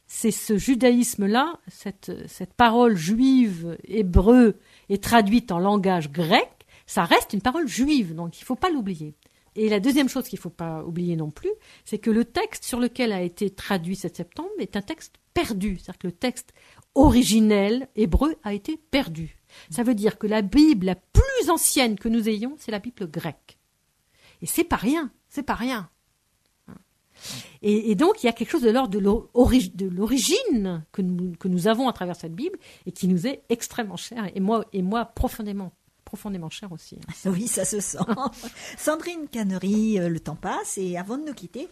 c'est 0.07 0.31
ce 0.31 0.57
judaïsme-là, 0.57 1.59
cette, 1.67 2.11
cette 2.27 2.53
parole 2.53 2.95
juive 2.95 3.77
hébreu 3.85 4.57
est 4.89 5.03
traduite 5.03 5.51
en 5.51 5.59
langage 5.59 6.11
grec, 6.11 6.49
ça 6.85 7.03
reste 7.03 7.33
une 7.33 7.41
parole 7.41 7.67
juive, 7.67 8.13
donc 8.13 8.37
il 8.37 8.41
ne 8.41 8.45
faut 8.45 8.55
pas 8.55 8.69
l'oublier. 8.69 9.15
Et 9.55 9.69
la 9.69 9.79
deuxième 9.79 10.09
chose 10.09 10.27
qu'il 10.27 10.37
ne 10.37 10.41
faut 10.41 10.49
pas 10.49 10.83
oublier 10.83 11.15
non 11.15 11.31
plus, 11.31 11.51
c'est 11.85 11.97
que 11.97 12.11
le 12.11 12.25
texte 12.25 12.65
sur 12.65 12.79
lequel 12.79 13.13
a 13.13 13.21
été 13.21 13.49
traduit 13.49 13.95
cette 13.95 14.17
septembre 14.17 14.49
est 14.59 14.75
un 14.75 14.81
texte 14.81 15.15
perdu. 15.33 15.77
C'est-à-dire 15.77 15.97
que 15.97 16.07
le 16.07 16.13
texte 16.13 16.53
originel 16.93 17.87
hébreu 17.95 18.35
a 18.43 18.53
été 18.53 18.77
perdu. 18.77 19.37
Ça 19.69 19.83
veut 19.83 19.95
dire 19.95 20.17
que 20.17 20.27
la 20.27 20.41
Bible 20.41 20.87
la 20.87 20.95
plus 20.95 21.49
ancienne 21.49 21.97
que 21.97 22.09
nous 22.09 22.27
ayons, 22.27 22.55
c'est 22.59 22.71
la 22.71 22.79
Bible 22.79 23.09
grecque. 23.09 23.57
Et 24.41 24.45
c'est 24.45 24.65
pas 24.65 24.75
rien, 24.75 25.11
c'est 25.29 25.43
pas 25.43 25.53
rien. 25.53 25.89
Et, 27.61 27.95
donc, 27.95 28.23
il 28.23 28.27
y 28.27 28.29
a 28.29 28.33
quelque 28.33 28.51
chose 28.51 28.61
de 28.61 28.69
l'ordre 28.69 28.89
de 28.89 29.87
l'origine 29.89 30.85
que 30.91 31.01
nous, 31.01 31.35
que 31.37 31.47
nous 31.47 31.67
avons 31.67 31.87
à 31.87 31.93
travers 31.93 32.15
cette 32.15 32.35
Bible 32.35 32.59
et 32.85 32.91
qui 32.91 33.07
nous 33.07 33.27
est 33.27 33.43
extrêmement 33.49 33.97
cher, 33.97 34.29
et 34.35 34.39
moi, 34.39 34.65
et 34.73 34.81
moi 34.81 35.05
profondément 35.05 35.73
profondément 36.03 36.51
cher 36.51 36.71
aussi. 36.71 36.99
Oui, 37.25 37.47
ça 37.47 37.65
se 37.65 37.79
sent. 37.79 37.97
Sandrine 38.77 39.27
Cannery, 39.27 39.99
euh, 39.99 40.07
le 40.07 40.19
temps 40.19 40.35
passe 40.35 40.77
et 40.77 40.97
avant 40.97 41.17
de 41.17 41.25
nous 41.25 41.33
quitter, 41.33 41.67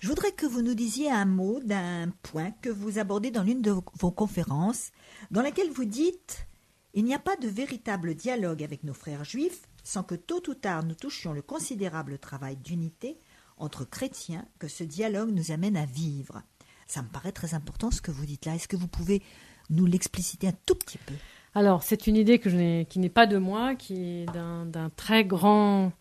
je 0.00 0.08
voudrais 0.08 0.32
que 0.32 0.46
vous 0.46 0.62
nous 0.62 0.74
disiez 0.74 1.10
un 1.10 1.24
mot 1.24 1.60
d'un 1.60 2.10
point 2.22 2.50
que 2.60 2.68
vous 2.68 2.98
abordez 2.98 3.30
dans 3.30 3.42
l'une 3.42 3.62
de 3.62 3.74
vos 3.98 4.10
conférences, 4.10 4.90
dans 5.30 5.42
laquelle 5.42 5.70
vous 5.70 5.84
dites 5.84 6.46
Il 6.92 7.04
n'y 7.04 7.14
a 7.14 7.18
pas 7.18 7.36
de 7.36 7.48
véritable 7.48 8.14
dialogue 8.14 8.62
avec 8.62 8.84
nos 8.84 8.94
frères 8.94 9.24
juifs 9.24 9.62
sans 9.82 10.02
que 10.02 10.14
tôt 10.14 10.42
ou 10.48 10.54
tard 10.54 10.84
nous 10.84 10.94
touchions 10.94 11.32
le 11.32 11.40
considérable 11.40 12.18
travail 12.18 12.56
d'unité 12.56 13.16
entre 13.60 13.84
chrétiens 13.84 14.44
que 14.58 14.68
ce 14.68 14.84
dialogue 14.84 15.30
nous 15.30 15.50
amène 15.50 15.76
à 15.76 15.86
vivre. 15.86 16.42
Ça 16.86 17.02
me 17.02 17.08
paraît 17.08 17.32
très 17.32 17.54
important 17.54 17.90
ce 17.90 18.00
que 18.00 18.10
vous 18.10 18.26
dites 18.26 18.46
là. 18.46 18.54
Est-ce 18.54 18.68
que 18.68 18.76
vous 18.76 18.88
pouvez 18.88 19.22
nous 19.70 19.86
l'expliciter 19.86 20.48
un 20.48 20.54
tout 20.66 20.74
petit 20.74 20.98
peu? 20.98 21.14
Alors, 21.54 21.82
c'est 21.82 22.06
une 22.06 22.16
idée 22.16 22.38
que 22.38 22.50
je 22.50 22.82
qui 22.84 22.98
n'est 22.98 23.08
pas 23.08 23.26
de 23.26 23.38
moi, 23.38 23.74
qui 23.74 24.22
est 24.22 24.26
d'un 24.26 24.90
très 24.96 25.24
grand 25.24 25.92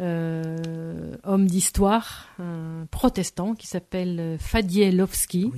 euh, 0.00 1.16
homme 1.24 1.46
d'histoire, 1.46 2.28
un 2.38 2.86
protestant, 2.90 3.54
qui 3.54 3.66
s'appelle 3.66 4.36
Fadielowski. 4.38 5.50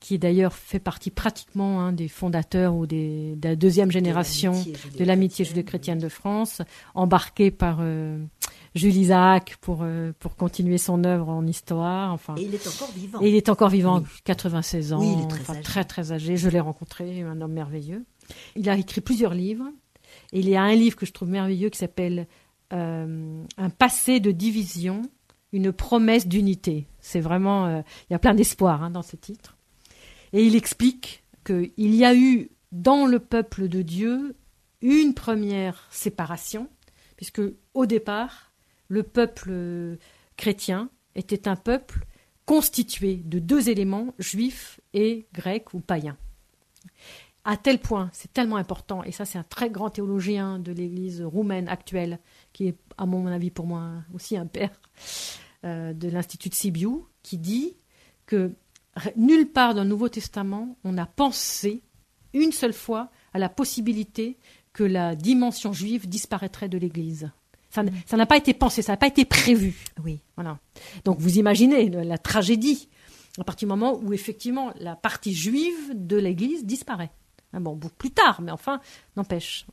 qui 0.00 0.18
d'ailleurs 0.18 0.52
fait 0.52 0.80
partie 0.80 1.10
pratiquement 1.10 1.80
hein, 1.80 1.92
des 1.92 2.08
fondateurs 2.08 2.74
ou 2.74 2.86
des, 2.86 3.36
de 3.36 3.48
la 3.48 3.56
deuxième 3.56 3.90
génération 3.90 4.52
de 4.52 5.04
l'amitié 5.04 5.46
judéo-chrétienne 5.46 5.98
de 5.98 6.10
France, 6.10 6.60
embarqué 6.94 7.50
par 7.50 7.78
euh, 7.80 8.22
Jules 8.74 8.96
Isaac 8.96 9.56
pour, 9.60 9.80
euh, 9.82 10.12
pour 10.18 10.34
continuer 10.36 10.78
son 10.78 11.04
œuvre 11.04 11.28
en 11.28 11.46
histoire. 11.46 12.12
Enfin, 12.12 12.34
et 12.36 12.42
il 12.42 12.54
est 12.54 12.66
encore 12.66 12.90
vivant. 12.92 13.20
Et 13.20 13.28
il 13.28 13.34
est 13.36 13.48
encore 13.48 13.68
vivant, 13.68 14.02
96 14.24 14.92
ans, 14.92 15.00
oui, 15.00 15.14
il 15.16 15.24
est 15.24 15.28
très, 15.28 15.50
âgé. 15.52 15.62
très 15.62 15.84
très 15.84 16.12
âgé. 16.12 16.36
Je 16.36 16.48
l'ai 16.48 16.60
rencontré, 16.60 17.22
un 17.22 17.40
homme 17.40 17.52
merveilleux. 17.52 18.04
Il 18.56 18.68
a 18.68 18.76
écrit 18.76 19.00
plusieurs 19.00 19.34
livres. 19.34 19.66
Et 20.32 20.40
il 20.40 20.48
y 20.48 20.56
a 20.56 20.62
un 20.62 20.74
livre 20.74 20.96
que 20.96 21.06
je 21.06 21.12
trouve 21.12 21.28
merveilleux 21.28 21.70
qui 21.70 21.78
s'appelle 21.78 22.26
euh, 22.72 23.44
Un 23.56 23.70
passé 23.70 24.20
de 24.20 24.32
division, 24.32 25.02
une 25.52 25.72
promesse 25.72 26.26
d'unité. 26.26 26.88
C'est 27.00 27.20
vraiment, 27.20 27.66
euh, 27.66 27.82
il 28.08 28.12
y 28.12 28.16
a 28.16 28.18
plein 28.18 28.34
d'espoir 28.34 28.82
hein, 28.82 28.90
dans 28.90 29.02
ce 29.02 29.16
titre. 29.16 29.56
Et 30.32 30.44
il 30.44 30.56
explique 30.56 31.22
qu'il 31.44 31.94
y 31.94 32.04
a 32.04 32.14
eu 32.14 32.50
dans 32.72 33.06
le 33.06 33.20
peuple 33.20 33.68
de 33.68 33.82
Dieu 33.82 34.34
une 34.82 35.14
première 35.14 35.86
séparation, 35.90 36.68
puisque 37.16 37.40
au 37.72 37.86
départ, 37.86 38.52
le 38.88 39.02
peuple 39.02 39.98
chrétien 40.36 40.90
était 41.14 41.48
un 41.48 41.56
peuple 41.56 42.06
constitué 42.46 43.16
de 43.16 43.38
deux 43.38 43.70
éléments, 43.70 44.14
juifs 44.18 44.80
et 44.92 45.26
grecs 45.32 45.72
ou 45.74 45.80
païens. 45.80 46.16
À 47.46 47.56
tel 47.56 47.78
point, 47.78 48.08
c'est 48.12 48.32
tellement 48.32 48.56
important, 48.56 49.04
et 49.04 49.12
ça 49.12 49.24
c'est 49.24 49.38
un 49.38 49.44
très 49.44 49.68
grand 49.68 49.90
théologien 49.90 50.58
de 50.58 50.72
l'Église 50.72 51.20
roumaine 51.22 51.68
actuelle, 51.68 52.18
qui 52.52 52.68
est 52.68 52.76
à 52.96 53.04
mon 53.04 53.26
avis 53.26 53.50
pour 53.50 53.66
moi 53.66 53.90
aussi 54.14 54.36
un 54.36 54.46
père 54.46 54.70
euh, 55.64 55.92
de 55.92 56.08
l'Institut 56.08 56.48
de 56.48 56.54
Sibiu, 56.54 57.04
qui 57.22 57.36
dit 57.36 57.76
que 58.26 58.54
nulle 59.16 59.50
part 59.50 59.74
dans 59.74 59.82
le 59.82 59.88
Nouveau 59.88 60.08
Testament 60.08 60.78
on 60.84 60.96
a 60.96 61.04
pensé 61.04 61.82
une 62.32 62.52
seule 62.52 62.72
fois 62.72 63.10
à 63.34 63.38
la 63.38 63.48
possibilité 63.48 64.38
que 64.72 64.84
la 64.84 65.14
dimension 65.14 65.72
juive 65.72 66.08
disparaîtrait 66.08 66.68
de 66.68 66.78
l'Église. 66.78 67.30
Ça 67.74 68.16
n'a 68.16 68.26
pas 68.26 68.36
été 68.36 68.54
pensé, 68.54 68.82
ça 68.82 68.92
n'a 68.92 68.96
pas 68.96 69.08
été 69.08 69.24
prévu. 69.24 69.74
Oui. 70.04 70.20
Voilà. 70.36 70.58
Donc 71.04 71.18
vous 71.18 71.38
imaginez 71.38 71.88
la 71.88 72.18
tragédie 72.18 72.88
à 73.38 73.44
partir 73.44 73.66
du 73.66 73.70
moment 73.70 73.98
où 74.02 74.12
effectivement 74.12 74.72
la 74.78 74.94
partie 74.94 75.34
juive 75.34 75.92
de 75.94 76.16
l'Église 76.16 76.64
disparaît. 76.64 77.10
Hein, 77.52 77.60
bon, 77.60 77.74
beaucoup 77.74 77.96
plus 77.96 78.10
tard, 78.10 78.40
mais 78.40 78.52
enfin, 78.52 78.80
n'empêche. 79.16 79.66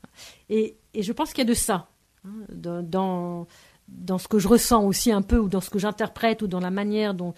Et, 0.49 0.77
je 0.99 1.11
pense 1.11 1.29
qu'il 1.33 1.39
y 1.39 1.47
a 1.47 1.49
de 1.49 1.53
ça 1.53 1.89
hein, 2.25 2.31
dans, 2.49 3.47
dans 3.87 4.17
ce 4.17 4.27
que 4.27 4.39
je 4.39 4.47
ressens 4.47 4.83
aussi 4.85 5.11
un 5.11 5.21
peu, 5.21 5.37
ou 5.37 5.49
dans 5.49 5.61
ce 5.61 5.69
que 5.69 5.79
j'interprète, 5.79 6.41
ou 6.41 6.47
dans 6.47 6.59
la 6.59 6.71
manière 6.71 7.13
dont 7.13 7.33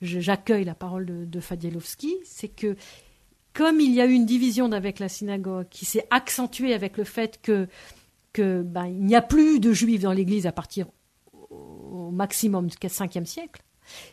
j'accueille 0.00 0.64
la 0.64 0.74
parole 0.74 1.06
de, 1.06 1.24
de 1.24 1.40
Fadielowski, 1.40 2.16
c'est 2.24 2.48
que 2.48 2.76
comme 3.52 3.80
il 3.80 3.92
y 3.92 4.00
a 4.00 4.06
eu 4.06 4.12
une 4.12 4.26
division 4.26 4.70
avec 4.70 5.00
la 5.00 5.08
synagogue 5.08 5.66
qui 5.68 5.84
s'est 5.84 6.06
accentuée 6.10 6.74
avec 6.74 6.96
le 6.96 7.04
fait 7.04 7.40
que, 7.42 7.66
que 8.32 8.62
ben, 8.62 8.86
il 8.86 9.04
n'y 9.04 9.16
a 9.16 9.22
plus 9.22 9.60
de 9.60 9.72
juifs 9.72 10.02
dans 10.02 10.12
l'Église 10.12 10.46
à 10.46 10.52
partir 10.52 10.86
au 11.50 12.10
maximum 12.10 12.66
du 12.66 12.76
5e 12.76 13.24
siècle, 13.24 13.62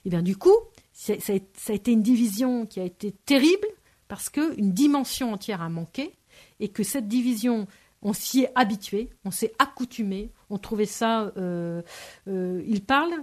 et 0.05 0.09
bien 0.09 0.21
du 0.21 0.37
coup, 0.37 0.55
ça 0.93 1.13
a 1.13 1.73
été 1.73 1.91
une 1.91 2.01
division 2.01 2.65
qui 2.65 2.79
a 2.79 2.83
été 2.83 3.11
terrible 3.11 3.67
parce 4.07 4.29
qu'une 4.29 4.71
dimension 4.71 5.33
entière 5.33 5.61
a 5.61 5.69
manqué 5.69 6.13
et 6.59 6.69
que 6.69 6.83
cette 6.83 7.07
division, 7.07 7.67
on 8.01 8.13
s'y 8.13 8.41
est 8.41 8.51
habitué, 8.55 9.09
on 9.25 9.31
s'est 9.31 9.53
accoutumé, 9.59 10.31
on 10.49 10.57
trouvait 10.57 10.85
ça. 10.85 11.33
Euh, 11.37 11.81
euh, 12.27 12.63
il 12.67 12.83
parle 12.83 13.13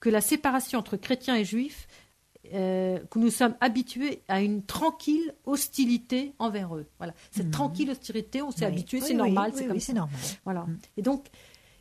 que 0.00 0.10
la 0.10 0.20
séparation 0.20 0.78
entre 0.78 0.96
chrétiens 0.96 1.36
et 1.36 1.44
juifs, 1.44 1.86
euh, 2.52 2.98
que 3.10 3.18
nous 3.18 3.30
sommes 3.30 3.54
habitués 3.60 4.22
à 4.28 4.40
une 4.40 4.62
tranquille 4.62 5.34
hostilité 5.46 6.34
envers 6.38 6.74
eux. 6.76 6.86
Voilà, 6.98 7.14
cette 7.30 7.46
mhm. 7.46 7.52
tranquille 7.52 7.90
hostilité, 7.90 8.42
on 8.42 8.50
s'est 8.50 8.66
habitué, 8.66 9.00
c'est 9.00 9.14
normal, 9.14 9.52
c'est 9.54 9.66
comme 9.66 9.80
ça. 9.80 9.92
Normal. 9.92 10.20
Voilà. 10.44 10.62
Mhm. 10.62 10.78
Et 10.96 11.02
donc, 11.02 11.26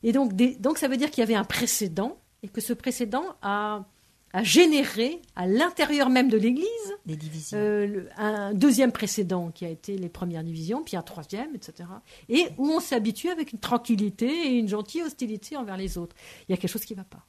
et 0.04 0.12
donc, 0.12 0.34
donc 0.60 0.78
ça 0.78 0.88
veut 0.88 0.98
dire 0.98 1.10
qu'il 1.10 1.22
y 1.22 1.24
avait 1.24 1.36
un 1.36 1.44
précédent 1.44 2.18
et 2.44 2.48
que 2.48 2.62
ce 2.62 2.74
précédent 2.74 3.26
a 3.42 3.86
a 4.34 4.44
généré 4.44 5.22
à 5.36 5.46
l'intérieur 5.46 6.10
même 6.10 6.28
de 6.28 6.38
l'Église 6.38 6.68
des 7.06 7.16
divisions. 7.16 7.58
Euh, 7.58 8.06
un 8.18 8.54
deuxième 8.54 8.92
précédent 8.92 9.52
qui 9.52 9.64
a 9.64 9.70
été 9.70 9.96
les 9.96 10.10
premières 10.10 10.44
divisions, 10.44 10.84
puis 10.84 10.98
un 10.98 11.04
troisième, 11.04 11.56
etc. 11.56 11.88
Et 12.30 12.48
où 12.58 12.68
on 12.68 12.80
s'est 12.80 12.96
habitué 12.96 13.30
avec 13.30 13.54
une 13.54 13.60
tranquillité 13.60 14.26
et 14.28 14.58
une 14.58 14.68
gentille 14.68 15.04
hostilité 15.04 15.56
envers 15.56 15.78
les 15.78 16.00
autres. 16.00 16.16
Il 16.50 16.52
y 16.52 16.56
a 16.56 16.58
quelque 16.58 16.72
chose 16.72 16.84
qui 16.84 16.94
ne 16.94 16.98
va 16.98 17.06
pas. 17.06 17.24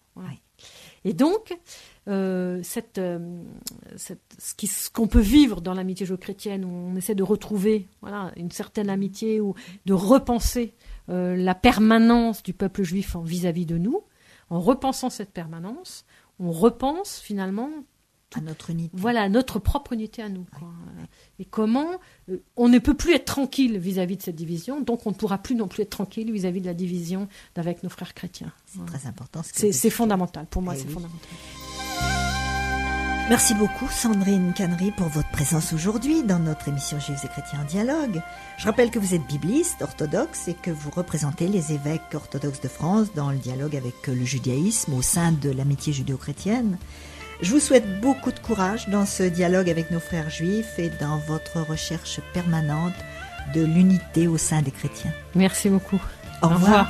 Et 1.05 1.13
donc, 1.13 1.57
euh, 2.09 2.63
euh, 2.99 3.43
ce 3.97 4.91
qu'on 4.91 5.07
peut 5.07 5.21
vivre 5.21 5.61
dans 5.61 5.75
l'amitié 5.75 6.07
judéo-chrétienne, 6.07 6.65
où 6.65 6.69
on 6.69 6.97
essaie 6.97 7.15
de 7.15 7.23
retrouver 7.23 7.89
voilà, 8.01 8.33
une 8.37 8.51
certaine 8.51 8.91
amitié 8.91 9.41
ou 9.41 9.55
de 9.87 9.93
repenser 9.93 10.75
la 11.09 11.55
permanence 11.55 12.43
du 12.43 12.55
peuple 12.55 12.83
juif 12.83 13.17
vis-à-vis 13.23 13.65
-vis 13.65 13.69
de 13.69 13.77
nous, 13.77 14.03
en 14.49 14.59
repensant 14.61 15.11
cette 15.11 15.33
permanence, 15.33 16.07
on 16.39 16.51
repense 16.51 17.21
finalement 17.21 17.71
à 18.35 18.41
notre 18.41 18.71
unité. 18.71 18.91
Voilà, 18.95 19.29
notre 19.29 19.59
propre 19.59 19.93
unité 19.93 20.23
à 20.23 20.29
nous. 20.29 20.47
Et 21.39 21.45
comment 21.45 21.87
euh, 22.31 22.39
on 22.57 22.69
ne 22.69 22.79
peut 22.79 22.95
plus 22.95 23.15
être 23.15 23.25
tranquille 23.25 23.79
vis-à-vis 23.79 24.17
de 24.17 24.23
cette 24.23 24.37
division, 24.37 24.81
donc 24.81 25.07
on 25.07 25.11
ne 25.11 25.15
pourra 25.15 25.39
plus 25.39 25.55
non 25.55 25.69
plus 25.69 25.83
être 25.83 25.91
tranquille 25.91 26.31
vis-à-vis 26.33 26.61
de 26.61 26.67
la 26.67 26.75
division 26.75 27.29
avec 27.57 27.83
nos 27.83 27.91
frères 27.91 28.15
chrétiens. 28.15 28.53
C'est 28.67 28.85
très 28.87 29.07
important. 29.07 29.43
C'est 29.45 29.91
fondamental. 29.91 30.47
Pour 30.47 30.63
moi, 30.63 30.75
eh 30.77 30.81
c'est 30.81 30.89
fondamental. 30.89 31.31
Merci 33.31 33.55
beaucoup 33.55 33.89
Sandrine 33.89 34.53
Cannery 34.55 34.91
pour 34.91 35.09
votre 35.09 35.31
présence 35.31 35.73
aujourd'hui 35.73 36.23
dans 36.23 36.39
notre 36.39 36.69
émission 36.69 37.01
Juifs 37.01 37.25
et 37.25 37.29
chrétiens 37.29 37.63
en 37.63 37.65
dialogue. 37.65 38.21
Je 38.59 38.67
rappelle 38.67 38.91
que 38.91 38.99
vous 38.99 39.15
êtes 39.15 39.27
bibliste 39.27 39.81
orthodoxe 39.81 40.47
et 40.49 40.53
que 40.53 40.71
vous 40.71 40.91
représentez 40.91 41.49
les 41.49 41.73
évêques 41.73 42.03
orthodoxes 42.13 42.61
de 42.61 42.69
France 42.69 43.15
dans 43.15 43.31
le 43.31 43.39
dialogue 43.39 43.77
avec 43.77 44.07
le 44.09 44.27
judaïsme 44.27 44.93
au 44.93 45.01
sein 45.01 45.33
de 45.33 45.51
l'amitié 45.51 45.95
judéo-chrétienne. 45.95 46.77
Je 47.41 47.51
vous 47.51 47.61
souhaite 47.61 48.01
beaucoup 48.01 48.33
de 48.33 48.39
courage 48.39 48.89
dans 48.89 49.07
ce 49.07 49.23
dialogue 49.23 49.69
avec 49.69 49.91
nos 49.91 50.01
frères 50.01 50.31
juifs 50.31 50.79
et 50.79 50.91
dans 51.01 51.19
votre 51.19 51.61
recherche 51.61 52.21
permanente 52.33 52.95
de 53.55 53.65
l'unité 53.65 54.27
au 54.27 54.39
sein 54.39 54.63
des 54.63 54.71
chrétiens. 54.71 55.13
Merci 55.35 55.69
beaucoup. 55.69 56.01
Au, 56.43 56.49
revoir. 56.49 56.89